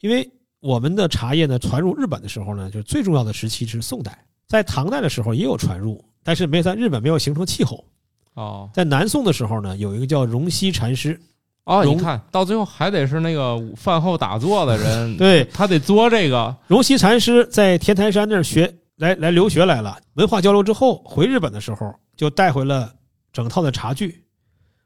[0.01, 7.85] 因为我们的茶叶呢传入日本的时候呢，就是最重要的时期是宋代，在唐代的时候也有传入，但是没有在日本没有形成气候。
[8.33, 11.19] 哦在南宋的时候呢，有一个叫荣西禅师，
[11.65, 16.55] 哦，你看到最后还得是那个饭后打坐的人， 对，他得做这个。
[16.65, 22.91] 荣西禅师在天台山那儿学来来留学来了，文化交流之后回日本的时候，就带回了
[23.31, 24.23] 整套的茶具，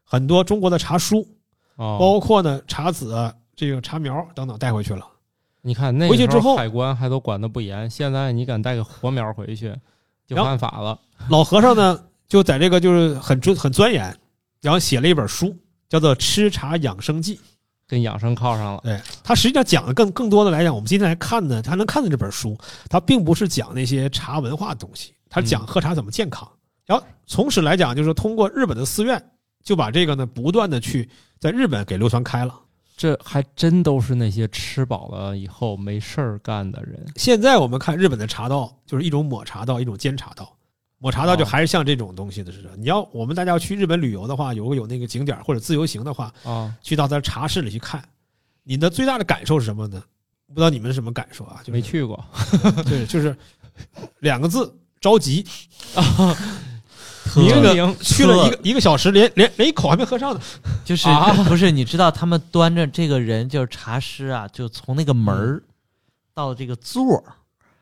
[0.04, 1.26] 很多中国的茶书，
[1.76, 5.06] 哦，包括呢茶籽啊、这个茶苗等等带回去了。
[5.66, 9.74] 你看那回去之后个海关还都管得不严，现在你敢带个活苗回去
[10.26, 11.00] 就犯法了。
[11.30, 11.98] 老和尚呢，
[12.28, 14.14] 就在这个就是很专很钻研，
[14.60, 15.56] 然后写了一本书，
[15.88, 17.36] 叫做《吃茶养生记》。
[17.86, 18.80] 跟养生靠上了。
[18.82, 22.56] 对他实际上讲的更更多的来讲，我们今天来看呢，他能看的这本书，
[22.88, 26.50] 他并不是讲那些茶文化的东西，他讲喝茶怎么健康。
[26.86, 29.22] 然后从此来讲，就是通过日本的寺院，
[29.62, 32.58] 就把这个呢不断的去在日本给流传开了。
[32.96, 37.04] 这还真都是那些吃饱了以后没事儿干的人。
[37.16, 40.56] 现在我们看日本的茶道，就是一种抹茶道，一种煎茶道。
[40.98, 42.70] 抹茶道就哦还是像这种东西的似的。
[42.76, 48.02] 你要我们大家要去日本旅游的话，有个有那个景点或者自由行的话，啊，去到他茶室里去看，
[48.62, 50.02] 你的最大的感受是什么呢？
[50.46, 51.58] 不知道你们是什么感受啊？
[51.60, 52.24] 就是没去过，
[52.86, 53.36] 对，就是
[54.20, 55.44] 两个字：着急。
[57.42, 60.40] 明这个明去了一个一个小时，连连连一口还没喝上呢。
[60.84, 65.62] 就是、 啊 不是你知道他们端着这个人就是茶师啊，就从那个门儿
[66.34, 67.24] 到这个座儿，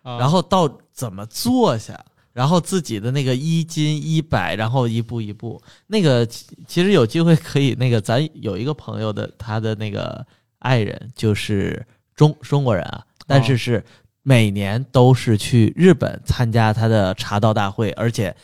[0.03, 1.99] 啊然后到怎么坐下，
[2.33, 5.61] 然后自己的那个衣襟衣摆，然后一步一步。
[5.87, 10.25] 那个其其实有机会可以，那个咱有一个朋友的他的那个
[10.59, 11.85] 爱人就是
[12.15, 13.85] 中中国人啊，但是是
[14.23, 18.35] 每年都是去日本参加他的茶道大会，而且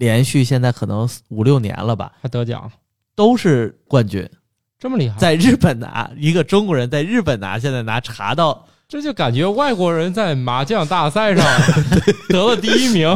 [0.00, 2.72] 连续现在可能五六年了吧，还得奖，
[3.14, 4.26] 都是冠军。
[4.78, 11.44] 这么厉害，在日本拿一个中国人在日本拿，现在拿茶道，这就感觉外国人在麻将大赛上
[12.30, 13.06] 得了第一名。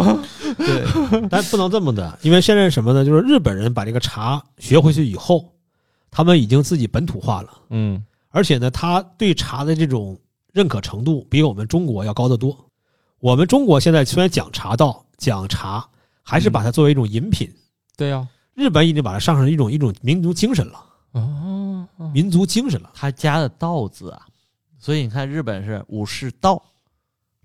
[0.59, 0.85] 对，
[1.31, 3.03] 但不能这么的，因为现在什么呢？
[3.03, 5.55] 就是日本人把这个茶学回去以后，
[6.11, 10.20] 他们已经自己本土化了，嗯，而且呢，他对茶的这种
[10.53, 12.55] 认可程度比我们中国要高得多。
[13.20, 15.83] 我们中国现在虽然讲茶道、讲茶，
[16.25, 17.49] 还是把它作为一种饮品。
[17.97, 22.91] 对呀、日本已经把它上升一种一种民族精神了，哦，民族精神了。
[22.95, 24.27] 他加的道字啊，
[24.79, 26.61] 所以你看日本是武士道、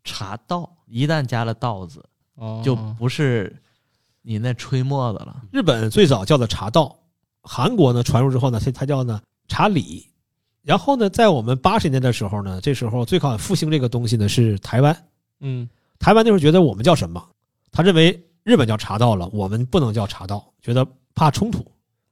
[0.03, 2.03] 茶道，一旦加了道字，
[2.35, 3.55] 哦就不是
[4.23, 5.43] 你那吹沫子了。
[5.51, 6.97] 日本最早叫做茶道，
[7.43, 10.07] 韩国呢传入之后呢，它它叫呢茶礼。
[10.61, 15.05] 然后呢，在我们八十年代的时候呢，这时候最早复兴这个东西呢是台湾。
[15.39, 17.23] 嗯台湾那时候觉得我们叫什么？
[17.71, 21.59] 他认为日本叫茶道了，我们不能叫茶道，觉得怕冲突，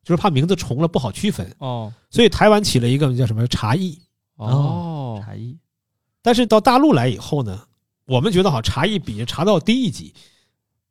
[0.03, 3.99] 就是怕名字重了不好区分，哦所以台湾起了一个叫什么茶艺。
[4.35, 5.57] 哦，茶艺
[6.21, 7.59] 但是到大陆来以后呢，
[8.05, 10.13] 我们觉得好茶艺比茶道低一级，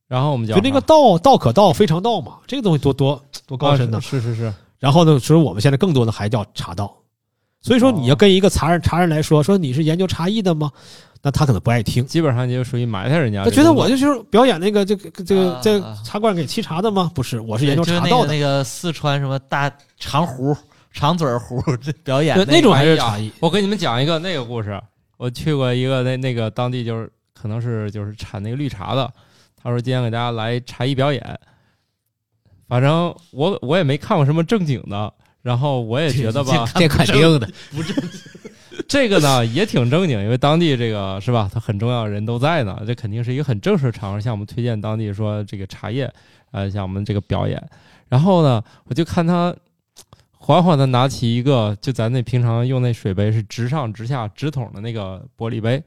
[0.08, 4.00] 然后我们叫就那个道道可道非常道嘛，这个东西多多多高深呢啊。
[4.00, 6.92] 是是是，然后呢，所以我们现在更多的还叫茶道。
[7.62, 10.70] 所以说，你要跟一个茶人茶人来说，说你是研究茶艺的吗？
[11.26, 13.72] 那他可能不爱听，基本上就属于埋汰人家他觉得。
[13.72, 17.10] 我就是表演那个这个这个啊这个茶馆给沏茶的吗？
[17.16, 18.28] 不是，我是研究那茶道的。
[18.28, 20.56] 那个四川什么大长壶、
[20.92, 23.28] 长嘴壶这表演对，那那种还是茶艺。
[23.40, 24.80] 我给你们讲一个那个故事，
[25.16, 29.12] 我去过一个那那个当地就是可能是就是产那个绿茶的，
[29.60, 31.40] 他说今天给大家来茶艺表演，
[32.68, 35.12] 反正我我也没看过什么正经的，
[35.42, 37.50] 然后我也觉得吧， 这肯定的，
[38.88, 46.12] 这个呢也挺正经，因为当地这个是吧，他很重要的人都在呢，这肯定是一个很正式的场合，向我们推荐当地说这个茶叶，
[46.52, 47.62] 呃，像我们这个表演。
[48.08, 49.54] 然后呢，我就看他
[50.30, 55.82] 缓缓的拿起一个，就咱那平常用那水杯是直上直下直筒的那个玻璃杯，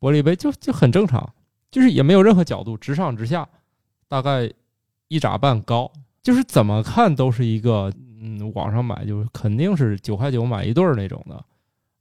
[0.00, 1.30] 玻璃杯就就很正常，
[1.70, 3.46] 就是也没有任何角度，直上直下，
[4.08, 4.50] 大概
[5.08, 11.44] 一拃半高，就是怎么看都是一个，嗯，网上买就是肯定是九块九买一对儿那种的。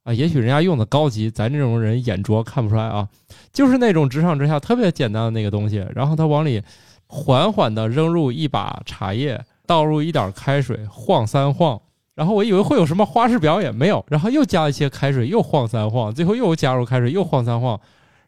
[0.07, 3.05] 啊，也许人家用的高级，咱这种人眼拙看不出来啊。
[3.51, 6.63] 就是那种直上直下特别简单的那个东西，然后他往里
[7.07, 11.77] 缓缓的扔入一把茶叶，倒入一点开水，晃三晃。
[12.15, 14.05] 然后我以为会有什么花式表演，没有。
[14.07, 17.77] 然后又加一些开水，又晃三晃，最后又加入开水，又晃三晃。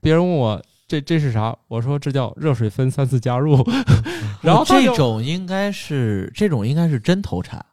[0.01, 3.65] 别人问我这这是啥，我说这叫热水分三次加入。
[4.43, 7.65] 然后这种应该是这种应该是真头茶，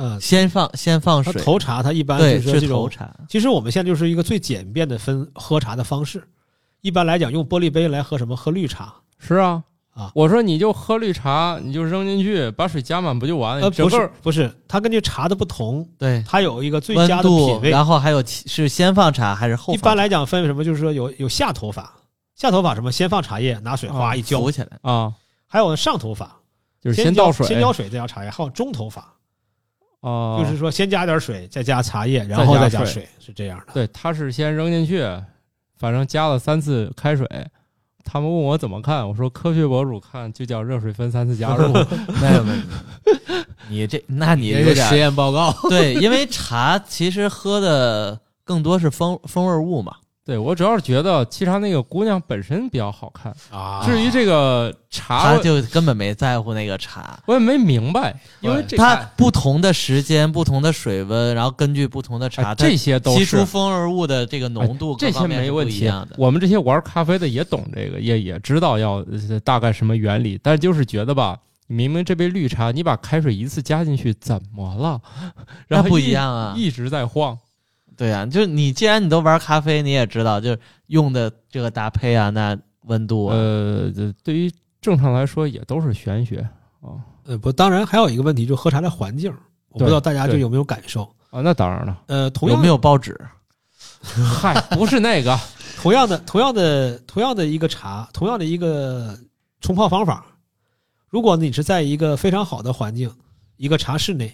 [0.00, 6.22] 嗯，先放先放水，头茶它一般就是说这种，头茶，其实我们现在就是一个最简便的分喝茶的方式。
[6.82, 8.36] 一般来讲，用玻璃杯来喝什么？
[8.36, 8.94] 喝绿茶。
[9.18, 9.60] 是啊
[9.92, 13.66] 啊我说你就喝绿茶，你就扔进去，把水加满不就完了？
[13.66, 17.70] 呃，不是不是，它根据茶的不同，对它有一个最佳的品，味。
[17.70, 19.74] 然后还有是先放茶还是后放？
[19.74, 20.64] 一般来讲分什么？
[20.64, 21.92] 就是说有有下头法，
[22.36, 22.92] 下头法什么？
[22.92, 25.12] 先放茶叶，拿水哗一浇；浮起来，啊，
[25.48, 26.36] 还有上头法，
[26.80, 29.12] 就是先倒水，先浇水再浇茶叶；还有中头法，
[30.00, 33.72] 啊，就是说先加点水，再加茶叶，然后再加水加水，是这样的。
[33.72, 35.04] 对，他是先扔进去，
[35.76, 37.26] 反正加了三次开水。
[38.10, 41.72] 他们问我怎么看，我说科学博主看就叫热水分三次加入。
[42.22, 49.96] 没有没有，你这那你这是实验报告， 对，因为茶其实喝的更多是风风味物嘛，
[50.28, 57.18] 对我主要是觉得沏茶那个姑娘本身比较好看，啊至于这个茶他，就根本没在乎那个茶。
[57.24, 66.14] 我也没明白，因为这它不同的时间、不同的水温，然后根据不同的茶，哎这些都是出风味物的这个浓度，这些各方面是没问题不一样的。
[66.18, 68.96] 我们这些玩咖啡的也懂这个，也也知道要
[69.30, 71.38] 呃大概什么原理，但就是觉得吧，
[71.68, 75.00] 明明这杯绿茶你把开水一次加进去怎么了？
[75.68, 77.38] 然后那不一样啊一直在晃。
[77.98, 86.38] 对啊，就是你既然你都玩咖啡，你也知道，就是用的这个搭配啊，那温度啊，呃，对于正常来说也都是玄学
[86.80, 87.02] 啊。
[87.24, 89.30] 呃不，当然还有一个问题，就喝茶的环境，
[89.68, 91.02] 我不知道大家就有没有感受。
[91.30, 93.20] 啊，那当然了，呃，同样有没有报纸？
[94.00, 95.36] 嗨， 不是那个，
[95.82, 99.18] 同样的同样的同样的一个茶，同样的一个
[99.60, 100.24] 冲泡方法，
[101.08, 103.12] 如果你是在一个非常好的环境，
[103.56, 104.32] 一个茶室内，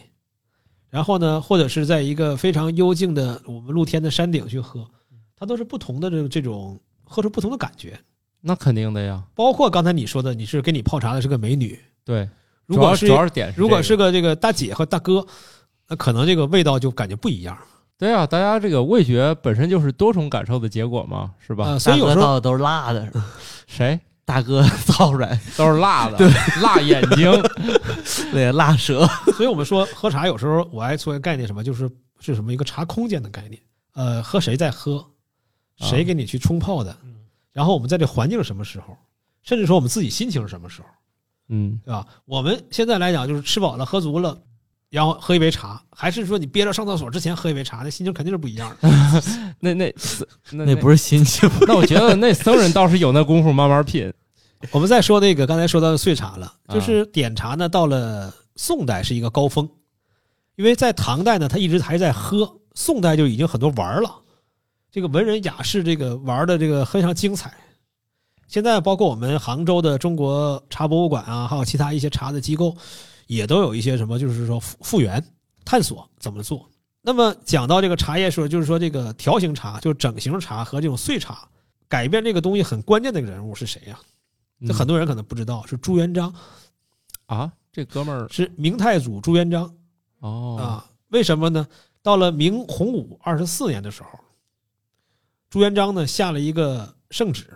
[0.95, 4.89] 然后呢，或者是在一个非常幽静的我们露天的山顶去喝，
[5.37, 7.99] 它都是不同的这这种喝出不同的感觉。
[8.41, 9.21] 那肯定的呀。
[9.35, 12.29] 包括刚才你说的，你是给你泡茶的是个美女，对，
[12.67, 15.27] 如果是主要主要是点是如果是个这个大姐和大哥，
[15.89, 17.59] 那可能这个味道就感觉不一样
[17.99, 21.71] 对啊，大家这个味觉本身就是多重感受的结果嘛，是吧？
[21.71, 21.77] 啊。
[21.77, 23.13] 所以有时候大哥倒的都是辣的，
[23.67, 26.29] 谁大哥 造出来，都是辣的，对
[26.63, 27.31] 辣眼睛。
[28.33, 29.07] 对，辣舌。
[29.37, 33.61] 所以我们说喝茶有时候我爱说一个概念，什么就是是什么一个茶空间的概念。
[33.95, 34.99] 呃，和谁在喝，
[35.79, 36.97] 啊谁给你去冲泡的，
[37.53, 38.97] 然后我们在这环境是什么时候，
[39.43, 40.89] 甚至说我们自己心情是什么时候，
[41.49, 42.05] 嗯，对吧？
[42.25, 44.37] 我们现在来讲就是吃饱了喝足了，
[44.95, 48.89] 然后喝一杯茶，还是说你憋着上厕所之前喝一杯茶，那心情肯定是不一样的。
[49.59, 49.93] 那那
[50.53, 54.13] 那那不是心情，那我觉得那僧人倒是有那功夫慢慢品。
[54.71, 59.69] 我们再说那个刚才说到的碎茶了，啊就是点茶呢，到了宋代是一个高峰，
[60.55, 64.09] 因为在唐代呢，他一直还在喝，宋代就已经很多玩了，
[64.93, 67.53] 这个文人雅士这个玩的这个非常精彩。
[68.47, 72.77] 现在包括我们杭州的中国茶博物馆啊，还有其他一些茶的机构，
[73.27, 75.25] 也都有一些什么，就是说复复原
[75.65, 76.69] 探索怎么做。
[77.01, 81.49] 那么讲到这个茶叶说，就是说这个条形茶，就是整形茶和这种碎茶，
[81.89, 83.99] 改变这个东西很关键的一个人物是谁呀、
[84.67, 86.35] 这很多人可能不知道，是朱元璋，
[87.27, 88.29] 啊，这哥们儿？
[88.31, 89.75] 是明太祖朱元璋。
[90.21, 90.57] 哦。
[90.59, 90.91] 啊。
[91.09, 91.65] 为什么呢？
[92.03, 94.09] 到了明洪武二十四年的时候，
[95.49, 97.47] 朱元璋呢下了一个圣旨，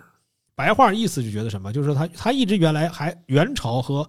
[0.55, 4.07] 白话意思就觉得什么，就是说他他一直原来还元朝和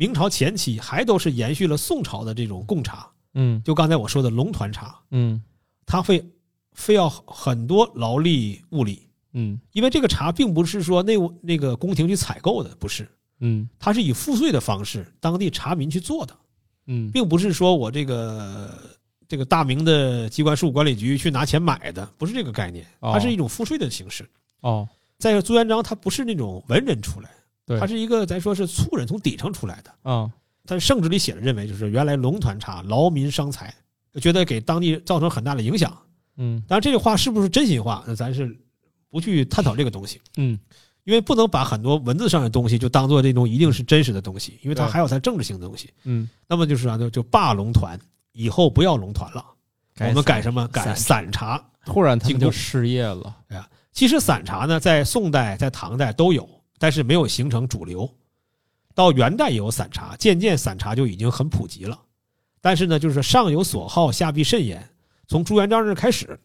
[0.00, 3.62] 明朝前期还都是延续了宋朝的这种贡茶，嗯。
[3.62, 5.38] 就刚才我说的龙团茶，嗯。
[5.84, 6.24] 它会
[6.72, 9.60] 非要很多劳力物力，嗯。
[9.72, 13.06] 因为这个茶并不是说那那个宫廷去采购的，不是，
[13.40, 13.68] 嗯。
[13.78, 16.34] 它是以赋税的方式，当地茶民去做的，
[16.86, 17.10] 嗯。
[17.10, 18.74] 并不是说我这个
[19.28, 23.10] 这个大明的机关事务管理局去拿钱买的，不是这个概念，哦。
[23.12, 24.26] 它是一种赋税的形式。
[24.62, 27.28] 哦，再说朱元璋他不是那种文人出来，
[27.70, 30.10] 对他是一个咱说是粗人从底层出来的。
[30.10, 30.30] 啊
[30.66, 33.74] 但是圣旨里写的认为，就是原来龙团茶劳民伤财，
[34.20, 35.96] 觉得给当地造成很大的影响。
[36.36, 38.56] 嗯当然，这句话是不是真心话，那咱是
[39.08, 40.20] 不去探讨这个东西。
[40.36, 40.58] 嗯
[41.04, 45.90] 因为不能把很多文字上的东西就当做这种一定是真实的东西，因为它还有它政治性的东西。
[46.04, 47.08] 嗯那么就是啥、呢？
[47.10, 47.98] 就罢龙团，
[48.32, 49.44] 以后不要龙团了，
[49.98, 50.68] 我们改什么？
[50.68, 51.64] 改散散茶。
[51.86, 53.34] 突然他们就失业了。
[53.48, 56.48] 哎呀其实散茶呢，在宋代、在唐代都有，
[56.80, 58.10] 但是没有形成主流。
[58.94, 62.00] 到元代也有散茶，渐渐散茶就已经很普及了。
[62.60, 64.82] 但是呢，就是上有所好，下必甚焉。
[65.28, 66.40] 从朱元璋这儿开始，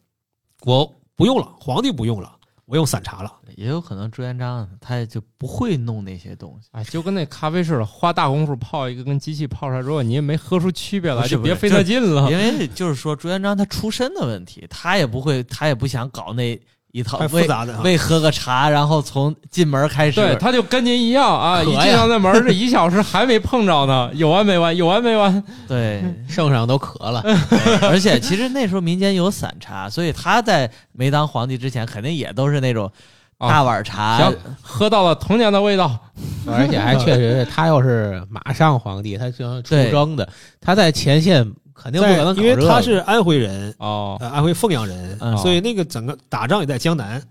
[0.60, 3.32] 我不用了，皇帝不用了，我用散茶了。
[3.56, 6.68] 也有可能朱元璋他就不会弄那些东西。
[6.72, 12.30] 哎，就跟那咖啡似的，花大功夫泡一个，跟机器泡出来之后，你也没喝出区别来，就别费那劲了。
[12.30, 16.58] 因为就是说朱元璋他出身的问题，他也不会，他也不想搞那
[16.96, 24.74] 一套太复为杂的啊为喝个茶，然后从进门开始，对，他就跟您一样啊，一进到那门儿，这一小时还没碰着呢，有完没完？
[24.74, 25.44] 有完没完？
[25.68, 27.22] 对，圣上都渴了，
[27.82, 32.90] 而且其实那时候民间有散茶，所以他在没当皇帝之前，肯定也都是那种
[33.36, 34.16] 啊大碗茶。
[34.16, 35.98] 行，喝到了童年的味道。
[36.48, 40.26] 而且还确实是他又是马上皇帝，他就出征的，
[40.62, 47.22] 他在前线肯定不可能搞因为他是安徽人，哦，呃，安徽凤阳人，嗯所以那个整个打仗也在江南，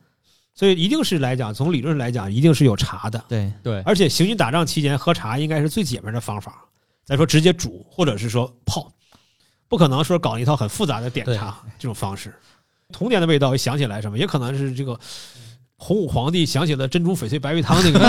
[0.54, 3.24] 所以一定是来讲，从理论上来讲，一定是有茶的。
[3.28, 6.64] 对，对，而且行军打仗期间喝茶应该是最解闷的方法。
[7.04, 8.92] 再说直接煮，或者是说泡，
[9.68, 12.34] 不可能说搞一套很复杂的点茶这种方式。
[12.92, 15.00] 童年的味道一想起来什么，也可能是这个
[15.78, 18.00] 洪武皇帝想起了珍珠翡翠白玉汤那个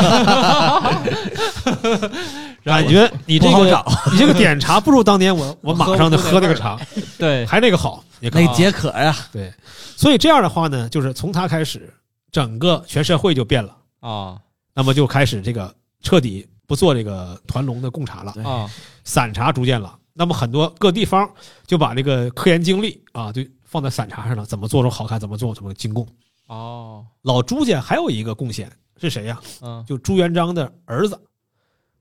[2.64, 6.78] 感觉你这个找 你这个点茶不如当年我我马上的喝那个茶，
[7.18, 9.52] 对，还那个好，也可那解渴呀，对。
[9.96, 11.92] 所以这样的话呢，就是从他开始，
[12.30, 14.36] 整个全社会就变了，啊
[14.74, 18.32] 那么就开始这个彻底不做这个团龙的贡茶了。
[18.34, 18.68] 对啊，
[19.04, 19.96] 散茶逐渐了。
[20.12, 21.28] 那么很多各地方
[21.66, 26.06] 就把这个科研精力啊，就放在散茶上了，怎么做出好看，怎么做，怎么精贡。
[26.46, 31.20] 哦，老朱家还有一个贡献是谁呀、嗯，就朱元璋的儿子，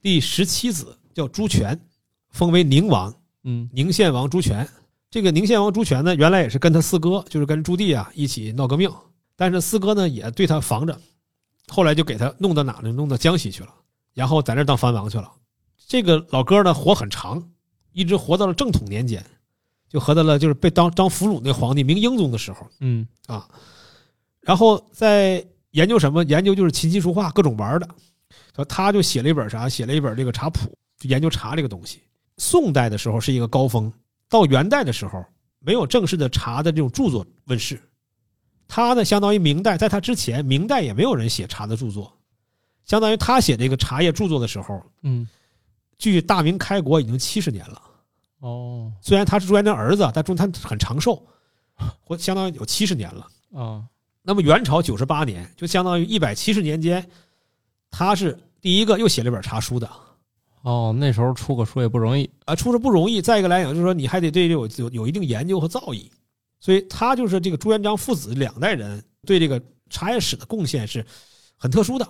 [0.02, 1.80] 第十七子叫朱权，
[2.30, 4.68] 封为宁王，嗯，宁献王朱权。
[5.10, 8.92] 这个宁献王朱权呢，原来也是跟他四哥，就是跟朱棣啊一起闹革命，
[9.36, 11.00] 但是四哥呢也对他防着，
[11.68, 12.92] 后来就给他弄到哪呢？
[12.92, 13.74] 弄到江西去了，
[14.14, 15.32] 然后在那儿当藩王去了。
[15.88, 17.42] 这个老哥呢活很长，
[17.94, 19.26] 一直活到了正统年间，
[19.90, 23.50] 就活到了就是被当当俘虏那皇帝明英宗的时候嗯，啊。
[24.46, 26.24] 然后在研究什么？
[26.24, 27.88] 研究就是琴棋书画各种玩儿的。
[28.56, 29.68] 说他就写了一本啥？
[29.68, 32.02] 写了一本这个茶谱，就研究茶这个东西。
[32.38, 33.92] 宋代的时候是一个高峰，
[34.30, 35.26] 到元代的时候
[35.60, 37.82] 没有正式的茶的这种著作问世。
[38.68, 42.12] 他呢，相当于明代，在他之前，明代也没有人写茶的著作，
[42.86, 45.28] 相当于他写这个茶叶著作的时候，嗯，
[45.98, 47.82] 距大明开国已经七十年了。
[48.40, 51.26] 哦，虽然他是朱元璋儿子，但朱他很长寿，
[52.02, 53.28] 或相当于有七十年了。
[53.54, 53.84] 啊，
[54.28, 57.08] 那么元朝九十八年，就相当于一百七十年间，
[57.92, 59.88] 他是第一个又写了一本茶书的。
[60.64, 62.28] 哦，那时候出个书也不容易。
[62.46, 63.22] 啊，出书不容易。
[63.22, 66.10] 再一个来讲，就是说你还得对这有有有一定研究和造诣，
[66.60, 69.62] 所以他就是这个朱元璋父子两代人对这个
[69.92, 71.06] 茶叶史的贡献是
[71.56, 72.10] 很特殊的。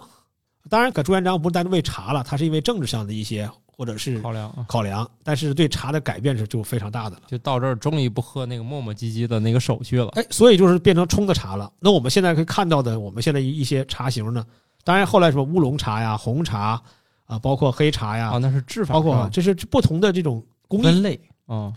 [0.70, 7.24] 当然，可朱元璋不是单纯为茶了，他是因为政治上的一些或者是考量啊，考量，但是对茶的改变是就非常大的了。
[7.28, 10.08] 就到这儿，终于不喝那个磨磨唧唧的那个手续了。
[10.16, 11.72] 哎，所以就是变成冲的茶了。
[11.80, 14.46] 那我们现在可以看到的，我们现在一一些茶型呢，
[14.84, 16.82] 当然后来什么乌龙茶呀、红茶
[17.26, 21.74] 啊，包括黑茶呀啊，，那是制法包括这是不同的这种工艺分，类哦，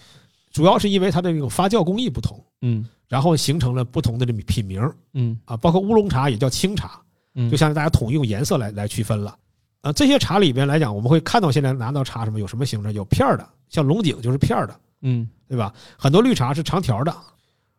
[0.52, 2.42] 主要是因为它的这种发酵工艺不同。
[2.62, 4.82] 嗯然后形成了不同的这品名
[5.14, 7.00] 嗯啊，包括乌龙茶也叫清茶，
[7.34, 9.34] 嗯，就像大家统一用颜色来来区分了。
[9.80, 12.92] 啊，这些茶里边来讲，我们会看到现在拿到茶什么有什么形状？
[12.92, 15.72] 有片儿的，像龙井就是片儿的，嗯对吧？
[15.96, 17.14] 很多绿茶是长条的，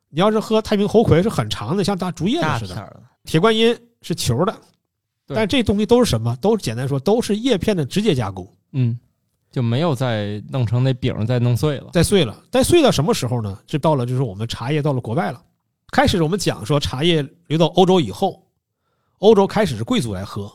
[0.10, 3.02] 你要是喝太平猴魁是很长的，像大竹叶子似的。
[3.26, 4.56] 铁观音是球的，
[5.28, 6.36] 但这东西都是什么？
[6.38, 8.98] 都是简单说都是叶片的直接加工，嗯，
[9.52, 11.90] 就没有再弄成那饼再弄碎了。
[11.92, 12.42] 再碎了。
[12.50, 13.60] 再碎到什么时候呢？
[13.68, 15.44] 这到了就是我们茶叶到了国外了。
[15.92, 18.48] 开始我们讲说茶叶流到欧洲以后，
[19.20, 20.52] 欧洲开始是贵族来喝，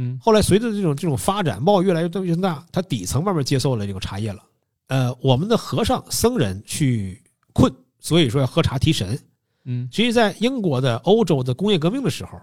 [0.00, 4.40] 嗯后来随着这种这种发展，贸易越来越越大，它底层慢慢接受了这个茶叶了。
[4.86, 7.20] 呃，我们的和尚僧人去
[7.52, 9.18] 困，所以说要喝茶提神。
[9.64, 12.40] 嗯其实，在英国的、欧洲的工业革命的时候，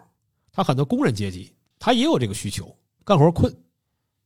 [0.52, 1.50] 他很多工人阶级
[1.80, 2.76] 他也有这个需求，
[3.06, 3.52] 干活困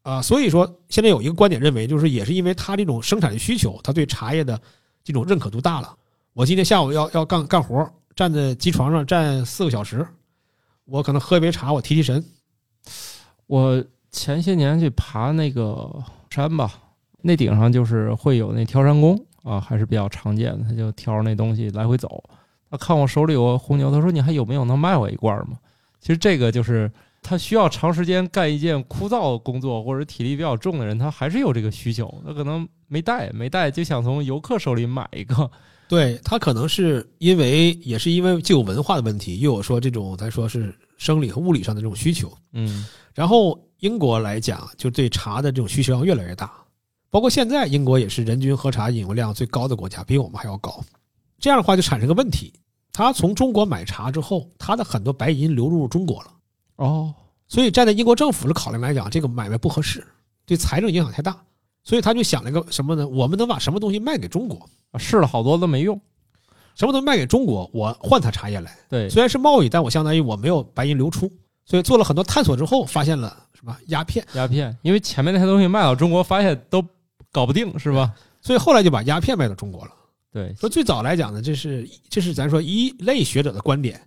[0.02, 0.22] 啊。
[0.24, 4.60] 所以说，现在有一个观点认为，就是也是因为他这种生产的需求，他对茶叶的
[5.04, 5.96] 这种认可度大了。
[6.34, 10.06] 我今天下午要要干干活，站在机床上站四个小时，
[10.86, 12.26] 我可能喝一杯茶，我提提神。
[13.50, 15.92] 我前些年去爬那个
[16.30, 16.72] 山吧，
[17.24, 20.70] 那顶上就是会有那挑山工啊，还是比较常见的。
[20.70, 22.24] 他就挑着那东西来回走。
[22.70, 25.58] 他看我手里有红牛，他说：“你还有没有能卖我一罐吗？”
[26.00, 26.92] 其实这个就是
[27.24, 32.14] 他需要长时间干一件枯燥工作，或者体力比较重的人，他还是有这个需求。
[32.24, 35.50] 他可能没带，没带就想从游客手里买一个。
[35.88, 42.32] 对他可能是因为也是因为既有文化的问题，又有说这种咱说是生理和物理上的这种需求。
[42.54, 42.86] 嗯
[43.20, 46.50] 然后英国来讲，就对茶的这种需求量越来越大，
[47.10, 50.82] 包括现在英国也是人均喝茶饮用量最高的国家，比我们还要高。
[51.38, 52.54] 这样的话就产生个问题，
[52.94, 56.32] 他从中国买茶之后，他的很多白银流入中国了，
[56.78, 57.14] 哦，
[57.50, 60.02] 所以站在英国政府的考量来讲，这个买卖不合适，
[60.46, 61.44] 对财政影响太大，
[61.84, 63.06] 所以他就想了一个什么呢？
[63.06, 64.66] 我们能把什么东西卖给中国？
[64.98, 66.00] 试了好多都没用。
[66.74, 68.74] 什么东西卖给中国，我换他茶叶来。
[68.88, 71.30] 对，虽然是贸易，但我相当于我没有白银流出，
[71.70, 73.78] 所以做了很多探索之后，发现了什么？
[73.88, 76.84] 鸦片，鸦片，因为前面那些东西卖到中国，发现都
[77.32, 78.12] 搞不定，是吧？
[78.42, 79.92] 所以后来就把鸦片卖到中国了。
[80.32, 84.02] 对，说最早来讲呢，这是这是咱说一类学者的观点，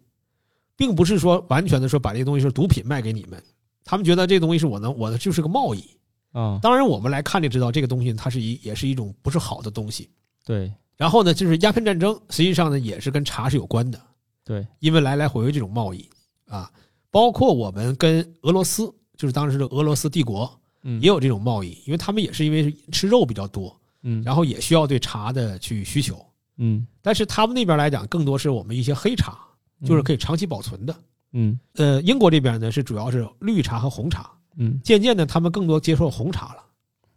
[0.77, 3.41] 并不是说完全的说把这个东西是毒品卖给你们，
[3.85, 5.85] 他们觉得这东西是我能我的就是个贸易。
[6.33, 10.11] 啊，当然我们来看就知道这个东西它是一也是一种不是好的东西。
[10.45, 10.73] 对。
[10.97, 14.01] 然后呢，就是鸦片战争，实际上呢也是跟茶是有关的，
[14.45, 16.09] 对，因为来来回回这种贸易
[16.47, 16.71] 啊，
[17.13, 20.51] 包括我们跟俄罗斯，就是当时的俄罗斯帝国
[20.83, 26.19] 嗯，也有这种贸易，因为他们也是因为吃肉比较多，嗯，然后也需要对茶的去需求。
[26.57, 29.39] 嗯，但是他们那边来讲，更多是我们一些黑茶，
[29.85, 30.97] 就是可以长期保存的。
[31.33, 31.59] 嗯。
[31.75, 36.65] 呃，英国这边呢是主要是绿茶和红茶，嗯，渐渐的他们更多接受红茶了，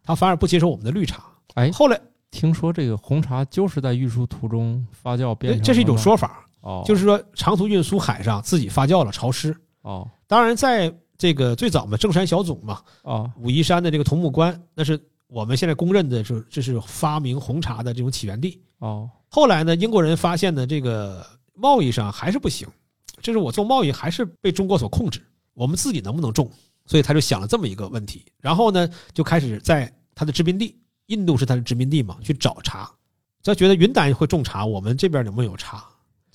[0.02, 1.24] 他反而不接受我们的绿茶。
[1.54, 1.98] 哎，后来
[2.30, 9.56] 听说这个红茶就是在运输途中发酵变成，这是一种说法，哦，就是说长途运输海上自己发酵了，潮湿。
[9.86, 18.60] 哦当然，在这个最早嘛，正山小种嘛，哦武夷山的这个桐木关，那是我们现在公认的，是这是发明红茶的这种起源地。
[18.78, 21.24] 哦，后来呢，英国人发现呢，这个
[21.54, 22.66] 贸易上还是不行，
[23.22, 25.24] 就是我做贸易还是被中国所控制，
[25.54, 26.50] 我们自己能不能种？
[26.84, 30.76] 所以他就想了这么一个问题，然后呢，就开始在他的殖民地，
[31.06, 32.90] 印度是他的殖民地嘛，去找茶。
[33.42, 35.84] 他觉得云南会种茶，我们这边有没有茶？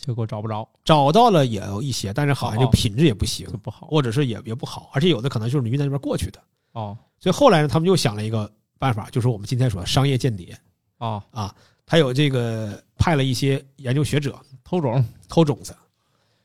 [0.04, 2.70] 结果找不着，找到了也有一些，但是好像就哦。
[2.72, 3.88] 品质也不行就，不好。
[3.88, 6.42] 或者是也也不好，而且有的可能就是你云南那边过去的。
[6.74, 6.98] 哦。
[7.20, 10.58] 所以后来呢，他们又想了一个办法，就是我们今天说的商业间谍。
[10.98, 14.38] 哦，啊，他有这个派了一些研究学者。
[14.64, 15.76] 偷种，偷种子，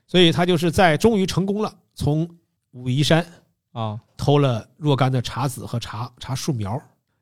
[0.05, 2.29] 所以他就是在终于成功了，从
[2.71, 3.25] 武夷山
[3.71, 6.77] 啊偷了若干的茶籽和茶茶树苗，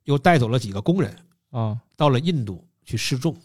[0.05, 1.15] 又带走了几个工人，
[1.51, 3.35] 啊，到了印度去试种，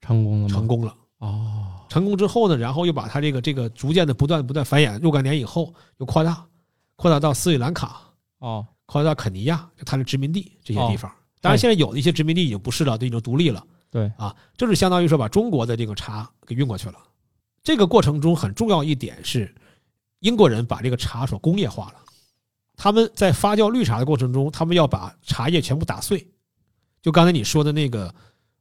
[0.00, 0.54] 成功了吗？
[0.54, 0.96] 成功了。
[1.18, 6.44] 哦成功之后呢，然后又把它这个这个逐渐的不断不断繁衍，若干年以后又扩大，
[6.96, 8.00] 扩大到斯里兰卡，
[8.38, 11.10] 哦扩大到肯尼亚，就他的殖民地这些地方。
[11.10, 13.64] 哦当然，现在有的一些殖民地已经不是了，都已经独立了。
[13.88, 16.96] 对啊，就是相当于说把中国的这个茶给运过去了。
[17.62, 19.54] 这个过程中很重要一点是，
[20.20, 21.94] 英国人把这个茶所工业化了。
[22.76, 26.26] 他们在发酵绿茶的过程中，他们要把茶叶全部打碎。
[27.00, 28.12] 就刚才你说的那个，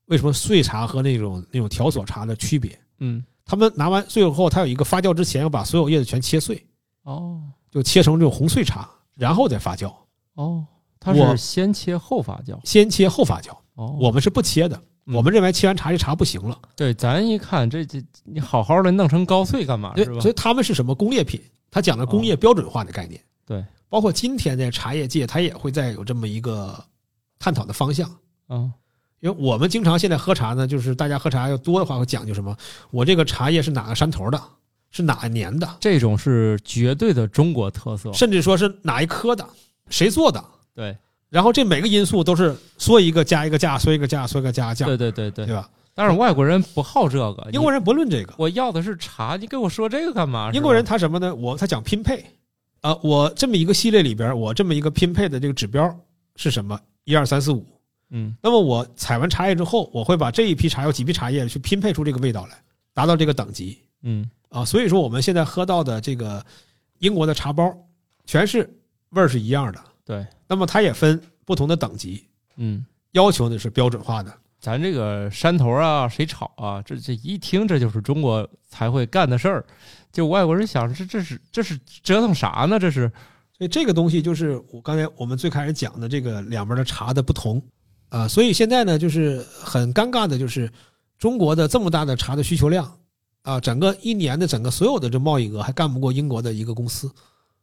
[0.05, 2.77] 为什么碎茶和那种那种条索茶的区别？
[2.99, 6.65] 嗯他们拿完碎后，他有一个发酵之前要把所有叶子全切碎，
[7.03, 9.93] 哦就切成这种红碎茶，然后再发酵。
[10.33, 10.65] 哦，
[10.99, 12.59] 它是先切后发酵。
[12.63, 14.75] 先切后发酵，哦，我们是不切的。
[14.77, 19.93] 嗯我们认为切完茶这茶不行了，对咱一看这这你好好的弄成高碎干嘛？
[20.19, 21.39] 所以他们是什么工业品？
[21.69, 23.21] 他讲的工业标准化的概念。
[23.45, 26.83] 对，包括今天在茶叶界，它也会在有这么一个
[27.37, 28.09] 探讨的方向。
[28.49, 28.73] 嗯
[29.25, 32.55] 因为我们经常现在喝茶呢，就是大家喝茶要多的话，会讲究什么？
[32.91, 34.39] 我这个茶叶是哪个山头的，
[34.91, 38.13] 是哪一年的，这种是绝对的中国特色。
[38.13, 39.43] 甚至说是哪一科的，
[39.89, 40.45] 谁做的。
[40.75, 40.95] 对
[41.29, 45.67] 然后这每个因素都是缩一个加一个价，缩一个价，缩一个加价，对对对对对，吧？
[45.95, 50.51] 但是外国人不好这个，英国人不论这个，我要的是茶，你给我说这个干嘛？
[50.53, 51.33] 英国人他什么呢？
[51.33, 52.23] 我他讲拼配
[52.81, 55.99] 啊、我这么一个系列里边，我这么一个拼配的这个指标
[56.35, 56.79] 是什么？
[57.05, 57.65] 一二三四五。
[58.17, 62.55] 嗯那么我采完茶叶之后，我会把这一批茶有几批茶叶去拼配出这个味道来，
[62.93, 64.63] 达到这个等级嗯啊。
[64.63, 66.43] 所以说我们现在喝到的这个
[66.99, 67.75] 英国的茶包，
[68.25, 68.61] 全是
[69.09, 69.79] 味儿是一样的。
[70.05, 74.33] 对，那么它也分不同的等级，嗯，要求呢是标准化的。
[74.61, 76.81] 咱这个山头啊，谁炒啊？
[76.83, 79.65] 这这一听这就是中国才会干的事儿。
[80.11, 82.79] 就外国人想，这这是这是折腾啥呢？
[82.79, 83.11] 这是
[83.57, 87.61] 所以这个东西就是我刚才我们最开始讲的这个两边的茶的不同
[88.09, 90.71] 啊，所以现在呢就是很尴尬的，就是
[91.17, 92.97] 中国的这么大的茶的需求量
[93.41, 97.11] 啊，整个一年的整个所有的这贸易额还干不过英国的一个公司。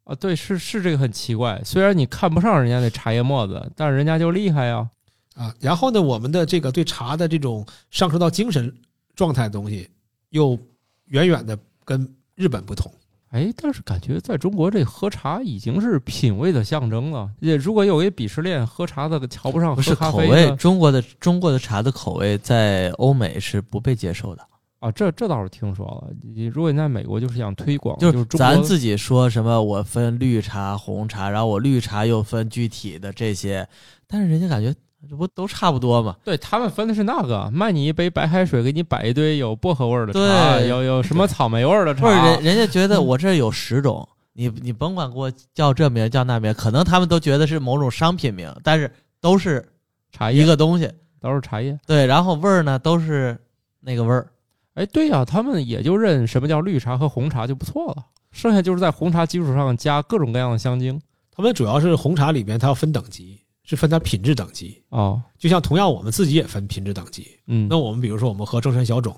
[0.04, 1.62] 啊，对，是是这个很奇怪。
[1.64, 4.90] 虽然你看不上人家那茶叶沫子，但是人家就厉害呀。
[5.36, 8.74] 啊，然后呢，我们的这个对茶的这种上升到精神
[9.14, 9.88] 状态的东西，
[10.30, 10.58] 又
[11.06, 12.92] 远远的跟日本不同。
[13.32, 17.30] 哎，但是感觉在中国这喝茶已经是品味的象征了。
[17.40, 24.46] 也如果有一鄙视链，喝茶的瞧不上不是口味，啡中国的中国的茶的口味在欧美是不被接受的。
[24.80, 26.12] 啊，这这倒是听说了。
[26.34, 33.66] 你如果你在美国就是想推广，就是咱自己说什么，我分绿茶、红茶，然后我绿茶又分具体的这些，
[34.06, 34.74] 但是人家感觉
[35.08, 36.16] 这不都差不多吗？
[36.24, 40.18] 对他们分的是那个，卖你一杯白开水，给你摆一堆有薄荷味儿的茶，
[40.58, 48.90] 对有有什么草莓味儿的不是人，人家觉得我这有十种，你你甭管给我叫这名叫那名，可能他们都觉得是某种商品名，但是
[49.20, 49.66] 都是
[50.10, 50.90] 茶叶一个东西。
[51.20, 51.78] 都是茶叶。
[51.86, 53.38] 对，然后味儿呢都是
[53.78, 54.26] 那个味儿。
[54.74, 61.00] 哎，对呀、他们也就认什么叫绿茶和红茶就不错了，剩下就是在红茶基础上加各种各样的香精。
[61.30, 64.82] 他们主要是红茶里边它要分等级，是分它品质等级。
[64.88, 67.26] 哦，就像同样我们自己也分品质等级。
[67.46, 69.16] 嗯，那我们比如说我们喝正山小种，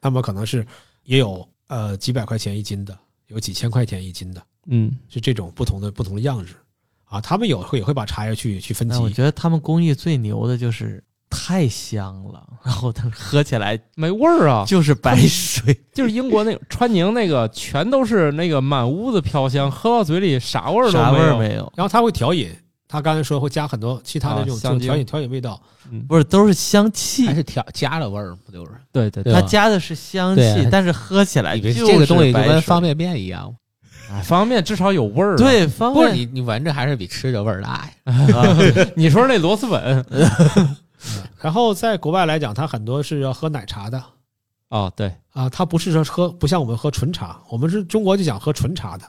[0.00, 0.66] 他们可能是
[1.04, 6.54] 也有呃几百块钱一斤的，有几千块钱一斤的，嗯，是这种不同的不同的样式
[7.04, 7.20] 啊。
[7.20, 15.78] 他们有会也会把茶叶去去分级，我觉得他们工艺最牛的就是太香了，然后它喝起来没味儿啊，就是 白水。
[15.92, 21.34] 就是英国那个川宁那个，全都是那个满屋子飘香，喝到嘴里啥味儿都啥味没有。
[21.34, 21.72] 儿没有？
[21.76, 22.48] 然后他会调饮，
[22.88, 25.60] 他刚才说会加很多其他的啊这种、这香调饮调饮味道。
[25.90, 27.26] 嗯，不是，都是香气。
[27.26, 27.34] 还。
[27.34, 28.72] 是调加了味儿，不就是？
[28.90, 29.40] 对对对吧？
[29.40, 33.54] 它加的是香气，啊但是喝起来就是这个东西就跟方便面一样，
[34.10, 36.14] 哎方便面至少有味儿、啊。，对方便。
[36.14, 38.14] 你你闻着还是比吃着味儿大呀？
[38.34, 38.56] 啊
[38.96, 40.04] 你说那螺蛳粉。
[41.40, 44.02] 然后在国外来讲，它很多是要喝奶茶的。
[44.70, 49.04] 哦，对，啊，它不是说喝不像我们喝纯茶，我们是中国就讲喝纯茶的。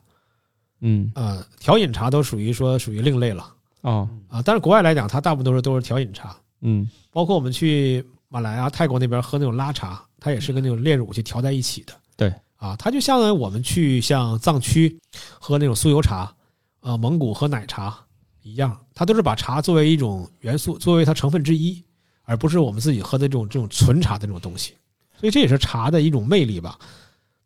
[0.81, 3.45] 嗯，啊，调饮茶都属于说属于另类了
[3.81, 4.41] 哦，啊。
[4.43, 11.93] 但是国外来讲，它大部分都是都是调饮茶，嗯，包括我们去马来啊、泰国那边喝那种拉茶，它也是跟那种炼乳去调在一起的。
[12.15, 14.99] 对啊，它就相当于我们去像藏区
[15.39, 16.33] 喝那种酥油茶，
[16.81, 17.97] 呃，蒙古喝奶茶
[18.41, 21.83] 一样，它都是把茶作为一种元素，作为它成分之一，
[22.23, 24.73] 而不是我们自己喝的这种这种纯茶的这种东西。
[25.17, 26.77] 所以这也是茶的一种魅力吧。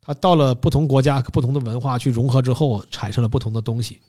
[0.02, 4.00] 它到了不同国家、不同的文化去融合之后，产生了不同的东西。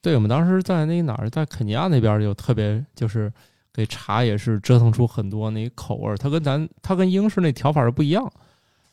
[0.00, 3.32] 对，我们当时在那哪儿，在肯尼亚那边就特别就是
[3.72, 8.30] 给茶也是折腾出很多那个口味儿，它跟咱它跟英式那调法是不一样。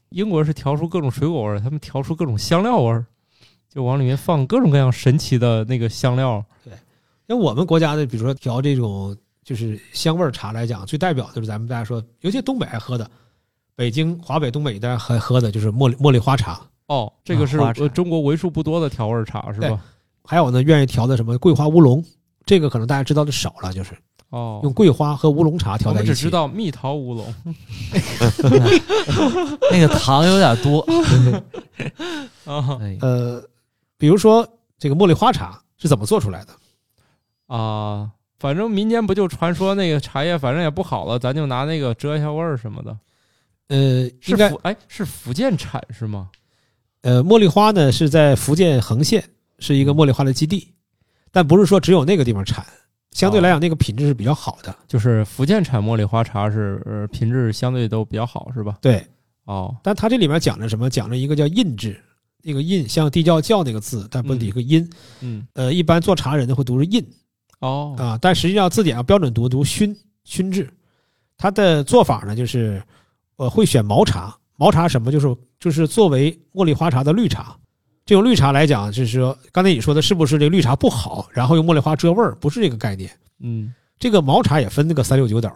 [0.09, 3.05] 英国是调出各种水果味儿，他们调出各种香料味儿，
[3.69, 6.43] 就往里面放各种各样神奇的那个香料。
[6.63, 6.73] 对
[7.27, 13.09] 像我们国家的，比如说调这种就是香味儿茶来讲，最代表就是咱们大家说，尤其东北爱喝的，
[13.75, 19.81] 北京、华北、东北一带还喝的就是茉莉茉莉花茶，哦，这个是呃中国为数不多的调味儿茶是吧？
[20.25, 22.03] 还有呢愿意调的什么桂花乌龙，
[22.45, 23.91] 这个可能大家知道的少了，就是
[24.29, 26.09] 哦，用桂花和乌龙茶调在一起。
[26.09, 27.33] 我只知道蜜桃乌龙。
[29.71, 30.85] 那个糖有点多。
[33.01, 33.43] 呃，
[33.97, 34.47] 比如说
[34.77, 36.53] 这个茉莉花茶是怎么做出来的？
[37.47, 38.09] 啊，
[38.39, 42.97] 反正民间不就传说那个茶叶反正也不好了，咱就拿那个遮一下味儿什么的。
[43.67, 46.29] 呃，是应该福哎是福建产是吗？
[47.01, 49.23] 呃，茉莉花呢是在福建横县
[49.59, 50.73] 是一个茉莉花的基地，
[51.31, 52.65] 但不是说只有那个地方产，
[53.11, 54.75] 相对来讲那个品质是比较好的。
[54.87, 58.77] 就是福建产茉莉花茶是、呃、品质相对都比较好是吧？
[58.81, 59.05] 对，
[59.45, 60.89] 哦但它这里面讲了什么？
[60.89, 61.99] 讲了一个叫印制，
[62.43, 64.87] 那个印像地窖窖那个字，但不是一个音。
[65.21, 67.05] 嗯呃，一般做茶人呢会读是印
[67.59, 70.69] 哦啊，但实际上字典上标准读读熏熏制。
[71.37, 72.81] 它的做法呢就是，
[73.37, 77.57] 呃，会选毛茶，毛茶什么就是就是作为茉莉花茶的绿茶。
[78.05, 83.09] 这种绿茶来讲，就是说刚才你说的是不是这个绿茶不好，然后用茉莉花遮味儿，不是这个概念。
[83.39, 85.51] 嗯这个毛茶也分那个三六九等，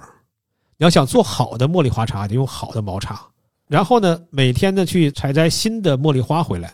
[0.77, 3.21] 你要想做好的茉莉花茶，得用好的毛茶。
[3.67, 6.73] 然后呢，每天呢去采摘新的茉莉花回来，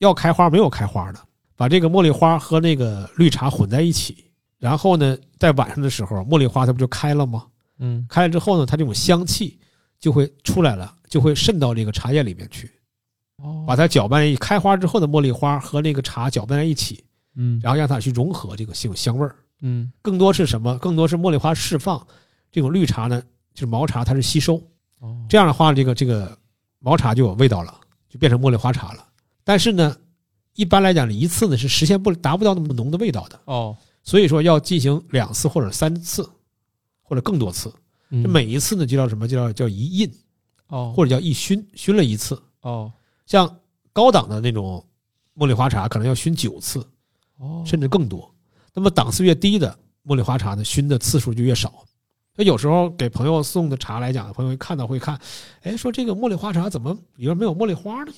[0.00, 1.18] 要开花没有开花的，
[1.56, 4.26] 把这个茉莉花和那个绿茶混在一起。
[4.58, 7.46] 然后呢，在晚上的时候，茉莉花它不就开了吗？
[7.78, 9.58] 嗯开了之后呢，它这种香气
[9.98, 12.70] 就会出来了，就会渗到这个茶叶里面去，哦
[13.66, 17.04] 把它搅拌一开花之后的茉莉花和那个茶搅拌在一起，
[17.36, 19.34] 嗯然后让它去融合这个这种香味儿。
[19.60, 20.76] 嗯更多是什么？
[20.78, 22.04] 更多是茉莉花释放，
[22.52, 23.22] 这种绿茶呢，
[23.54, 24.56] 就是毛茶，它是吸收。
[25.00, 26.36] 哦这样的话，这个这个
[26.78, 27.74] 毛茶就有味道了，
[28.08, 29.06] 就变成茉莉花茶了。
[29.42, 29.96] 但是呢，
[30.54, 36.28] 一般来讲，一次呢是实现不达不到那么浓的味道的，哦所以说要进行两次或者三次，
[37.02, 37.72] 或者更多次。
[38.10, 39.26] 嗯这每一次呢就叫什么？
[39.26, 40.12] 就叫叫一印，
[40.68, 42.40] 哦或者叫一熏，熏了一次。
[42.60, 42.92] 哦
[43.26, 43.58] 像
[43.92, 44.84] 高档的那种
[45.36, 46.86] 茉莉花茶，可能要熏九次，
[47.38, 48.32] 哦甚至更多。
[48.72, 51.72] 那么档次越低的茉莉花茶呢，熏的次数就越少。
[52.36, 55.18] 那有时候给朋友送的茶来讲，朋友一看到会看，
[55.62, 58.12] 哎，说这个茉莉花茶怎么里边没有茉莉花呢？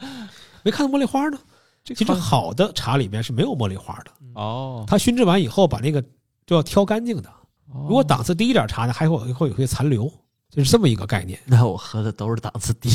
[0.63, 1.39] 没看到茉莉花呢？
[1.83, 5.99] 其实好的茶里面是没有茉莉花的，哦，它熏制完以后把那个
[6.45, 7.29] 就要挑干净的。
[7.73, 10.11] 如如果档次低一点茶呢，还会会有些残留，
[10.51, 11.39] 就是这么一个概念。
[11.45, 12.89] 那我喝的都是档次低。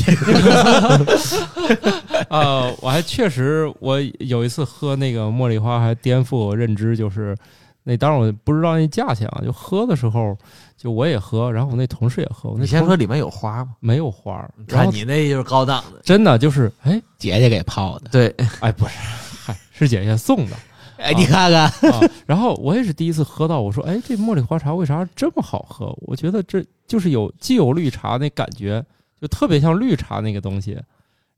[2.29, 7.35] 呃，我还确实，我有一次喝那个茉莉花，还颠覆我认知，就是
[7.83, 10.37] 那当然我不知道那价钱啊，就喝的时候，
[10.77, 12.49] 就我也喝，然后我那同事也喝。
[12.49, 13.71] 我那同你先说里面有花吗？
[13.79, 14.37] 没有花，
[14.67, 18.09] 然看后你那就是高档的，真的就是，哎姐姐给泡的。
[18.11, 18.27] 对，
[18.59, 18.91] 哎，不是，
[19.45, 20.55] 嗨，是姐姐送的
[21.01, 22.01] 哎，你看看，啊。
[22.25, 25.95] 然后我也是第一次喝到，我说，哎，这茉莉花茶为啥这么好喝？
[26.01, 28.83] 我觉得这就是有既有绿茶那感觉，
[29.21, 30.79] 就特别像绿茶那个东西。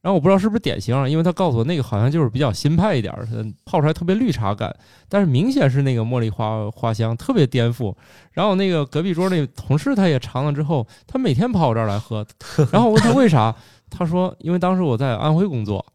[0.02, 4.74] 然后我不知道是不是典型啊，因为他告诉我那个好像就是比较新派一点儿，它泡出来特别绿茶感，
[5.10, 7.94] 但是明显是那个茉莉花花香，特别颠覆。
[8.32, 12.26] 然后那个隔壁桌那同事他也尝了之后，他每天跑我这儿来喝，
[12.72, 13.54] 然后我问他为啥，
[13.90, 15.86] 他说因为当时我在安徽工作，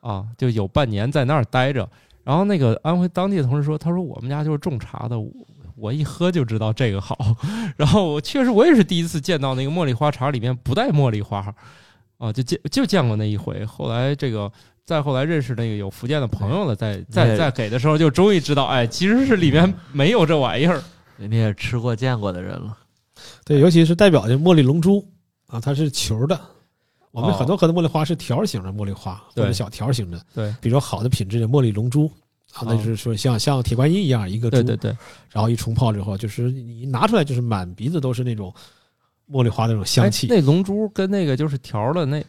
[0.00, 1.88] 啊，就有半年在那儿待着，
[2.28, 5.32] 然后那个安徽当地的同事说，他说我们家就是种茶的，我
[5.74, 7.16] 我一喝就知道这个好。
[7.74, 11.54] 然后我确实我也是第一次见到那个茉莉花茶里面不带茉莉花，
[12.18, 13.64] 啊，就见就见过那一回。
[13.64, 14.52] 后来这个
[14.84, 20.82] 再后来认识那个有福建的朋友了，再再再给的时候，就终于知道，哎，其实是里面没有这玩意儿。
[21.16, 22.76] 人家也吃过见过的人了。
[23.46, 25.02] 对，尤其是代表的茉莉龙珠
[25.46, 26.38] 啊，它是球的。
[27.20, 27.36] 我们哦。
[27.36, 30.54] 很多喝的茉莉花是条形的茉莉花或者小条形的，对。
[30.60, 32.10] 比如说好的品质的茉莉龙珠
[32.54, 34.96] 啊，那哦就是说像像铁观音一样一个珠，对对对，
[35.30, 38.52] 然后一冲泡之后，就是你拿出来就是满鼻子都是那种
[39.30, 40.26] 茉莉花那种香气。
[40.28, 42.24] 哎那龙珠跟那个就是条的那，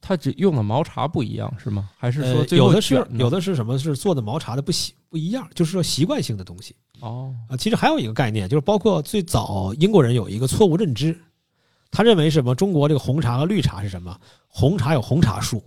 [0.00, 1.88] 它只用的毛茶不一样是吗？
[1.96, 6.74] 还是说有的是有的是什么是做的毛茶的不习不一样，就是说习惯性的东西。
[7.00, 7.32] 哦。
[7.48, 7.56] 啊。
[7.56, 11.16] 其实还有一个概念，就是包括最早英国人有一个错误认知，
[11.90, 12.54] 他认为什么？
[12.54, 14.16] 中国这个红茶和绿茶是什么？
[14.46, 15.62] 红茶有红茶树，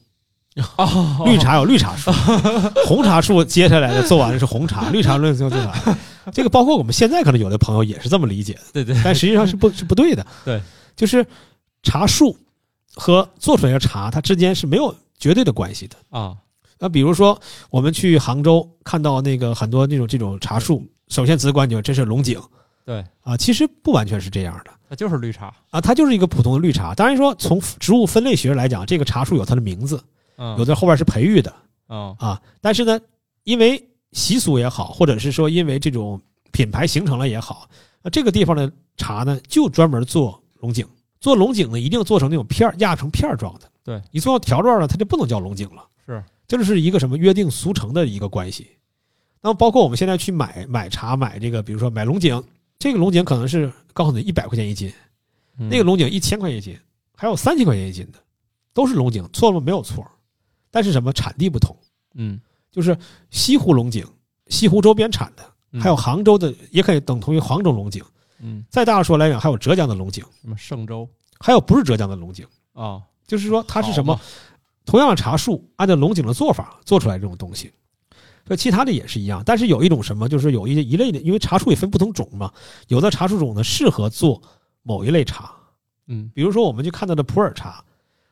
[0.77, 1.23] 哦。
[1.25, 2.11] 绿茶有绿茶树，
[2.85, 5.97] 红茶树接下来的做完的是红茶， 绿茶论做做完。
[6.31, 8.95] 这个包括我们现在可能有的朋友也是这么理解的，对对。
[9.03, 10.25] 但实际上是不是不对的。
[10.45, 10.61] 对，
[10.95, 11.25] 就是
[11.81, 12.37] 茶树
[12.95, 15.97] 和做出来的茶，它之间是没有绝对的关系的。
[16.09, 16.35] 啊。
[16.79, 22.37] 那比如说，我们去杭州看到那个很多那种这种茶树，首先直观就这是龙井。
[22.85, 26.93] 对，啊，其实不完全是这样的它就是绿茶，啊，它就是一个普通的绿茶。
[26.93, 30.03] 当然说从植物分类学来讲，这个茶树有它的名字，
[30.37, 31.53] 嗯，有的后边是培育的
[31.89, 32.99] 嗯啊，但是呢，
[33.43, 36.21] 因为习俗也好，或者是说因为这种
[36.51, 37.67] 品牌形成了也好，
[38.01, 40.87] 那这个地方的茶呢，就专门做龙井。
[41.19, 43.61] 做龙井呢，一定做成那种片儿压成片儿状的。
[43.81, 45.85] 对你做到条状了，它就不能叫龙井了。
[46.05, 48.67] 是，这就是一个什么约定俗成的一个关系。
[49.41, 52.43] 那么包括我们现在去买买茶，买这个，比如说买龙井，
[52.83, 54.91] 这个龙井可能是告诉你一百块钱一斤，
[55.57, 56.77] 嗯那个龙井一千块钱一斤，
[57.15, 58.19] 还有三千块钱一斤的，
[58.73, 60.05] 都是龙井，错了没有错。
[60.69, 61.73] 但是什么产地不同，
[62.15, 62.37] 嗯，
[62.69, 62.97] 就是
[63.29, 64.05] 西湖龙井，
[64.47, 68.03] 西湖周边产的，嗯还有杭州的，也可以等同于杭州龙井。
[68.39, 71.07] 嗯再大说来讲，还有浙江的龙井，什么嵊州
[71.39, 74.19] 还有不是浙江的龙井，啊，就是说它是什么？
[74.85, 77.71] 同样的茶树，按照龙井的做法做出来这种东西。
[78.45, 82.51] 所以其他的也是一样，但是有一种什么，就是有一一类的，因为茶树也分不同种嘛，
[82.87, 84.41] 有的茶树种呢适合做
[84.81, 85.53] 某一类茶，
[86.07, 87.83] 嗯比如说我们就看到的普洱茶，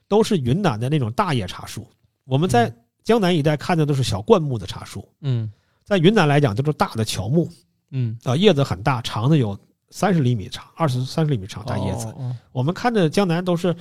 [0.07, 1.87] 都是云南的那种大叶茶树。
[2.25, 5.51] 我们在江南一带看的都是小灌木的茶树，嗯
[5.83, 7.49] 在云南来讲都是大的乔木
[7.89, 9.57] 嗯，啊，叶子很大，长的有
[9.89, 12.07] 三十厘米长，二十三十厘米长大叶子。
[12.07, 13.75] 哦，哦我们看的江南都是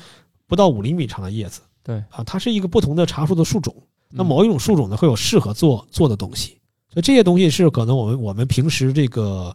[0.47, 3.75] 不到五厘米长的叶子对，啊，它是一个不同的茶树的树种。
[4.11, 6.59] 那嗯某一种树种呢，会有适合做做的东西，
[6.89, 9.55] 所以这些东西是可能我们我们平时这个，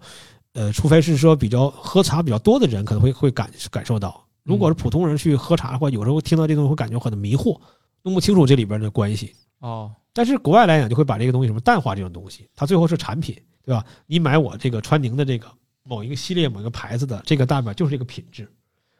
[0.53, 4.25] 呃，除非是说比较喝茶比较多的人，可能会会感感受到。
[4.43, 7.59] 如果是普通人去喝茶的话，有时候听到这东西会感觉很迷惑，
[8.03, 9.33] 弄不清楚这里边的关系。
[9.59, 13.83] 哦，但是国外来讲，就会把这个东西什么淡化这种东西，它最后是产品，对吧？
[14.05, 15.47] 你买我这个川宁的这个
[15.83, 18.47] 某一个系列、某一个牌子的，这个代表就是这个品质，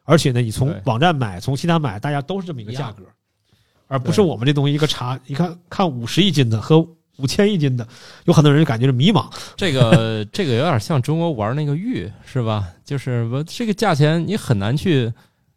[0.04, 3.04] 而且呢，你从网站买、从其他买，大家都是这么一个价格，
[3.88, 6.80] 而不是我们这东西一个茶，一看看五十一斤的和
[7.18, 7.88] 五千一斤的，
[8.26, 9.26] 有很多人感觉是迷茫。
[9.56, 12.68] 这个 这个有点像中国玩那个玉是吧？
[12.84, 15.12] 就是我这个价钱你很难去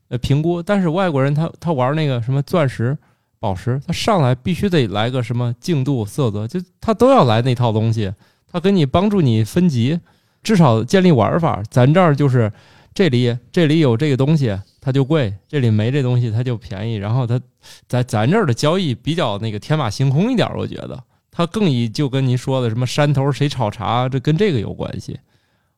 [0.09, 2.97] 呃评估，但是外国人他他玩那个什么钻石、
[3.41, 8.13] 宝石，他上来必须得来个什么净度、色泽，就他都要来那套东西，
[8.53, 9.99] 他给你帮助你分级，
[10.45, 11.61] 至少建立玩法。
[11.69, 12.53] 咱这儿就是
[12.95, 17.41] 这里这里有这个东西它就贵，这里没这东西它就便宜，然后它
[17.89, 21.03] 在咱这儿的交易比较那个天马行空一点儿，我觉得。
[21.31, 25.21] 它更以就跟您说的什么山头谁炒茶，这跟这个有关系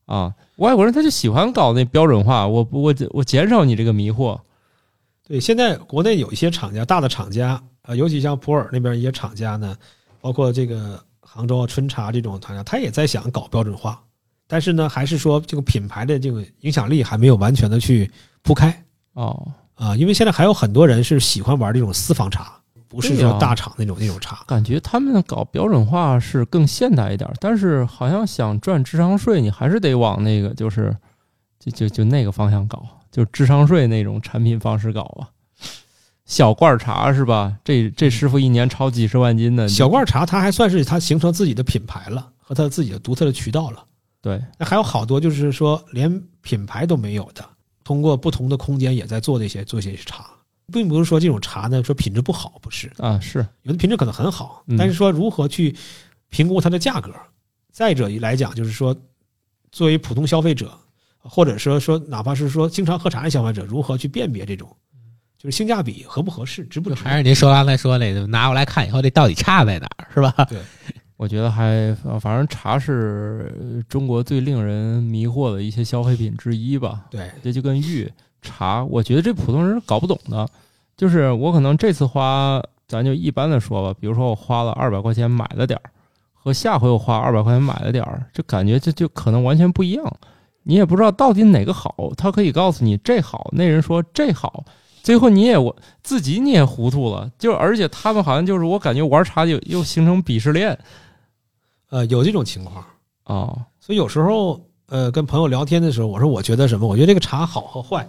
[0.06, 0.34] 啊。
[0.56, 4.40] 外国人他就喜欢搞那标准化，我我我减少你这个迷惑。
[5.28, 9.76] 对，现在国内有一些厂家，大的厂家啊，尤其像普洱那边一些厂家呢，
[10.20, 14.02] 包括这个杭州啊春茶这种厂家，他也在想搞标准化，
[14.46, 18.10] 但是呢，还是说这个品牌的这个影响力还没有完全的去
[18.40, 18.82] 铺开
[19.12, 22.52] 哦，啊，因为现在还有很多人是喜欢玩这种私房茶，
[22.86, 24.44] 不是说大厂那种那种茶。
[24.46, 30.94] 感觉他们搞标准化是更现代一点儿，但是好像想赚智商税，你还是得往那个就是
[31.58, 35.28] 就就就那个方向搞，就智商税那种产品方式搞啊。
[36.26, 37.56] 小罐茶是吧？
[37.64, 43.82] 这这师傅一年超几十万斤的小罐茶它还算是它形成自己的品牌了和它自己的独特的渠道了。
[44.20, 47.42] 对，那还有好多就是说连品牌都没有的，
[47.90, 50.30] 通过不同的空间也在做这些做这些茶，
[50.72, 53.44] 并不是说这种茶呢说品质不好，不是，啊是。
[53.62, 55.74] 有的品质可能很好嗯，但是说如何去
[56.28, 57.12] 评估它的价格，
[57.72, 58.96] 再者一来讲就是说，
[59.72, 60.72] 作为普通消费者，
[61.18, 64.68] 或者说说哪怕是说经常喝茶的消费者，如何去辨别这种
[65.36, 67.02] 就是性价比合不合适，值不值？
[67.02, 70.48] 还是您说刚才说那个，拿过来看以后，这到底差在哪儿，是吧？
[71.20, 77.02] 我觉得还呃反正茶是呃中国最令人迷惑的一些消费品之一吧。
[77.10, 78.10] 对，这就跟玉
[78.40, 80.48] 茶，我觉得这普通人是搞不懂的。
[80.96, 82.58] 就是我可能这次花，
[82.88, 85.90] 咱就一般的说吧，比如说我花了二百块钱买了点儿，
[86.32, 90.16] 和下回我花二百块钱买了点儿，这感觉这就可能完全不一样。
[90.62, 94.64] 你也不知道到底哪个好，他可以告诉你这好，那人说这好，
[95.02, 97.30] 最后你也我自己你也糊涂了。
[97.38, 100.78] 就而且他们好像就是我感觉玩茶就又形成鄙视链
[101.90, 102.84] 呃，有这种情况。
[103.24, 106.84] 啊、所以有时候，呃，跟朋友聊天的时候，我说我觉得什么？
[106.84, 108.08] 我觉得这个茶好和坏，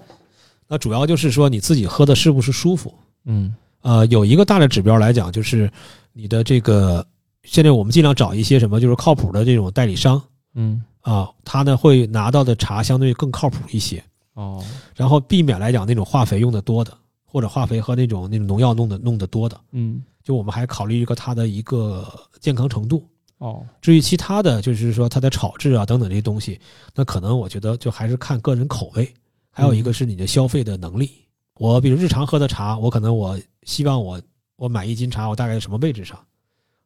[0.67, 2.91] 那主要就是说你自己喝的是不是舒服。
[3.25, 5.71] 嗯呃，有一个大的指标来讲，就是
[6.13, 7.05] 你的这个，
[7.43, 10.19] 现在我们尽量找一些什么，就是靠谱的这种代理商
[10.55, 14.03] 嗯啊，他呢会拿到的茶相对更靠谱一些，
[14.34, 14.63] 哦
[14.95, 22.07] 然后避免来讲那种化肥用的多的，或者化肥和那种那种农药弄的弄的多的，嗯就我们还考虑一个它的一个
[22.39, 23.03] 健康程度。
[23.41, 26.61] 哦至于其他的，就是说它的炒制啊等等这些东西，
[26.93, 29.11] 那可能我觉得就还是看个人口味，
[29.49, 31.11] 还有一个是你的消费的能力。
[31.55, 34.21] 我比如日常喝的茶，我可能我希望我
[34.57, 36.17] 我买一斤茶，我大概在什么位置上？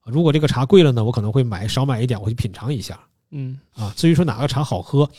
[0.06, 3.00] 如果这个茶贵了呢，我可能会买少买一点，我去品尝一下
[3.32, 3.94] 嗯啊。
[3.98, 5.10] 至于说哪个茶好喝，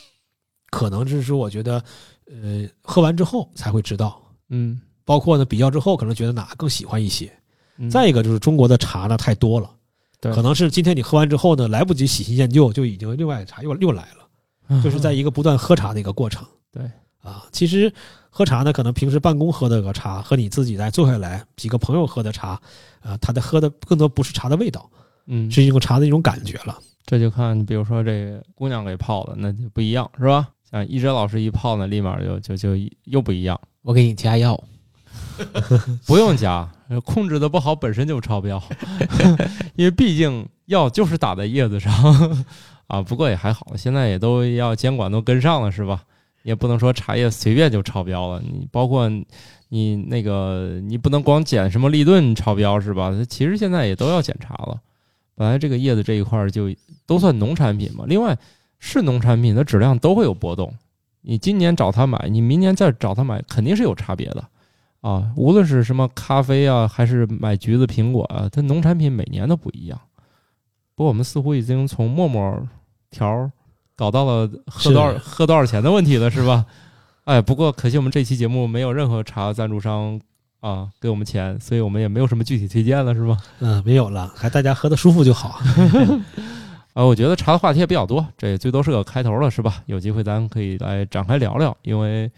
[0.71, 1.83] 可能就是说我觉得，
[2.31, 4.23] 呃，喝完之后才会知道。
[4.49, 7.33] 嗯包括呢比较之后，可能觉得哪个更喜欢一些。
[7.77, 9.76] 嗯，再一个就是中国的茶呢太多了，对
[10.21, 16.45] 可能是今天你喝完之后呢，来不及喜新厌旧，就已经另外的茶又又来了，就是在一个不断喝茶的一个过程。
[16.45, 16.91] 嗯对。
[17.23, 17.93] 啊，其实
[18.31, 22.51] 喝茶呢，可能平时办公喝的个茶和你自己在坐下来几个朋友喝的茶，
[23.01, 24.89] 啊，他的喝的更多不是茶的味道，
[25.27, 25.51] 嗯。
[25.51, 26.79] 是一种茶的一种感觉了。
[27.05, 30.49] 这就看，比如说这个姑娘给泡的，那就不一样，是吧？
[30.71, 32.71] 像一哲老师一泡呢，立马就就就
[33.05, 34.63] 又不一样，我给你加药，
[36.07, 36.69] 不用加，
[37.05, 38.63] 控制的不好本身就超标，
[39.75, 41.93] 因为毕竟药就是打在叶子上
[42.87, 43.03] 啊。
[43.03, 46.03] 不过也还好，现在也都要监管都跟上了，是吧？
[46.43, 49.11] 也不能说茶叶随便就超标了，你包括
[49.69, 53.13] 你那个你不能光检什么立顿超标是吧？
[53.29, 54.81] 其实现在也都要检查了。
[55.35, 56.73] 本来这个叶子这一块就
[57.05, 58.39] 都算农产品嘛，另外
[58.79, 60.73] 是农产品的质量都会有波动。
[61.21, 64.45] 你今年找他买，你明年再找他买，肯定是有差别的
[65.07, 65.31] 啊。
[65.37, 70.01] 无论是什么咖啡啊，还是买橘子、苹果啊，它农产品每年都不一样。
[70.95, 72.67] 不过我们似乎已经从沫沫
[73.11, 73.53] 条儿
[73.95, 76.65] 搞到了喝多少喝多少钱的问题了，是吧？
[77.25, 80.21] 哎，不过可惜我们这期节目没有任何茶赞助商
[80.61, 83.37] 啊给我们钱，所以我们也没有什么具体推荐了，是吧？
[83.59, 85.61] 嗯，没有了，还大家喝的舒服就好。
[86.95, 89.83] 啊， 我觉得茶的话题也比较多，这最多是个开头了，是吧？
[89.87, 92.31] 有机会咱可以来展开聊聊，因为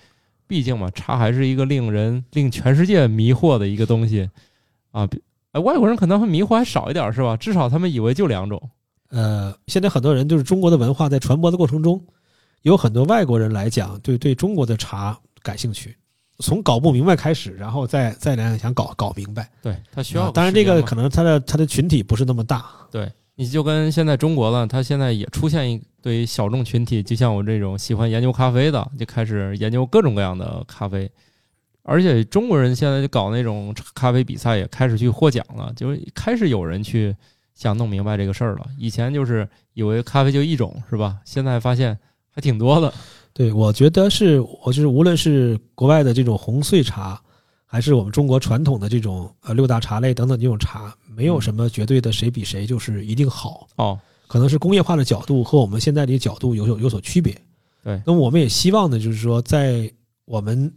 [0.49, 4.29] 毕竟嘛，茶还是一个令人令全世界迷惑的一个东西
[4.91, 5.07] 啊。
[5.07, 5.23] 比
[5.53, 7.37] 哎，外国人可能会迷惑还少一点，是吧？
[7.37, 8.61] 至少他们以为就两种。
[9.11, 11.99] 呃，现在很多人就是中国的文化在传播的过程中，
[12.63, 15.97] 有很多外国人来讲，对对中国的茶感兴趣，
[16.41, 19.49] 从搞不明白开始，然后再再来想搞搞明白。
[19.63, 22.67] 对他需要啊当然，这个可能他的他的群体不是那么大。
[22.91, 23.11] 对
[23.41, 31.09] 你就跟现在中国了，它现在也出现一堆小众群体，就像我这种喜欢研究咖啡的，就开始研究各种各样的咖啡。
[31.85, 37.15] 而且中国人现在就搞那种咖啡比赛，也开始去获奖了，就是开始有人去
[37.55, 38.67] 想弄明白这个事儿了。
[38.77, 41.19] 以前就是以为咖啡就一种，是吧？
[41.25, 41.97] 现在发现
[42.31, 42.93] 还挺多的。
[43.33, 47.23] 对，我觉得是，我就是无论是国外的这种红碎茶，
[47.71, 57.39] 还是我们中国传统的这种呃六大茶类等等这种茶，没有什么绝对的谁比谁就是一定好，哦，可能是工业化的角度和我们现在的角度有有有所区别。
[57.85, 59.93] 对那么我们也希望呢，就是说在
[60.25, 60.73] 我们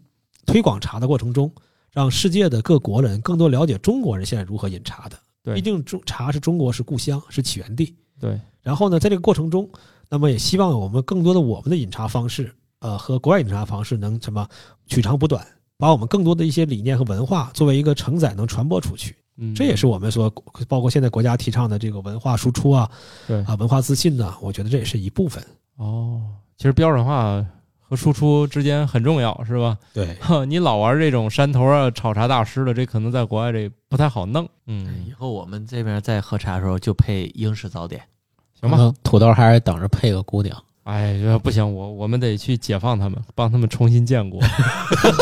[0.46, 1.50] 推广茶的过程中，
[1.92, 5.18] 让世界的各国人更多了解中国人现在如何饮茶的。
[5.44, 7.96] 对毕竟中茶是中国是故乡，是起源地。
[8.20, 9.68] 对，然后呢，在这个过程中，
[10.08, 14.48] 那么也希望我们更多的我们的饮茶方式，呃，和国外饮茶方式能什么
[14.86, 15.44] 取长补短，
[15.82, 19.16] 把我们更多的一些理念和文化作为一个承载能传播出去。
[19.38, 20.32] 嗯，这也是我们说，
[20.68, 22.88] 包括现在国家提倡的这个文化输出啊，
[23.28, 25.44] 对啊，文化自信呢，我觉得这也是一部分。
[25.78, 26.22] 哦。
[26.56, 27.44] 其实标准化
[27.80, 29.76] 和输出之间很重要，是吧？
[29.92, 30.16] 对，
[30.46, 34.48] 你老玩这种山头啊、炒茶大师的，这可能在国外这不太好弄。
[34.68, 38.00] 嗯以，后我们这边在喝茶的时候就配英式早点，
[38.60, 38.78] 行吧。
[38.80, 40.56] 嗯土豆还是等着配个姑娘。
[40.84, 44.42] 哎，这不行，我我们得去解放他们，帮他们重新建国，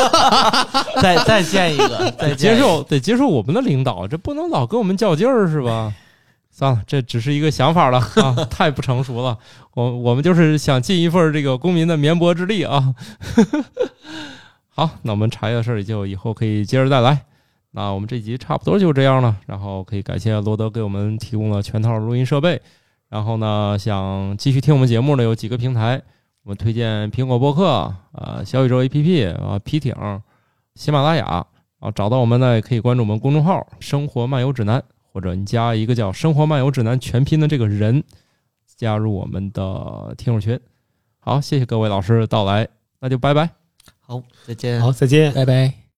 [1.01, 5.93] 再再建一个， 再得接受得接受我们的领导，这不能老跟我们较劲儿，是吧？
[6.51, 9.37] 算了，这只是一个想法了啊， 太不成熟了。
[9.73, 12.95] 我我们就是想尽一份这个公民的绵薄之力啊。
[14.69, 17.25] 好，那我们茶叶的事儿就以后可以接着再来。
[17.71, 22.59] 那我们这集差不多就这样了，然后可以感谢罗德给我们提供了全套录音设备。
[23.09, 26.01] 然后呢，想继续听我们节目的有几个平台，
[26.43, 27.67] 我们推荐苹果播客、
[28.11, 29.95] 啊小宇宙 APP 啊、皮艇、
[30.75, 31.25] 喜马拉雅
[31.79, 38.03] 啊，找到我们呢也可以关注我们公众号“生活漫游指南”，或者你加一个叫“生活漫游指南”全拼的这个人，
[38.77, 40.59] 加入我们的听友群。
[41.19, 42.67] 好，谢谢各位老师的到来，
[42.99, 43.49] 那就拜拜。
[43.99, 44.79] 好，再见。
[44.79, 45.33] 好，再见。
[45.33, 45.78] 拜拜。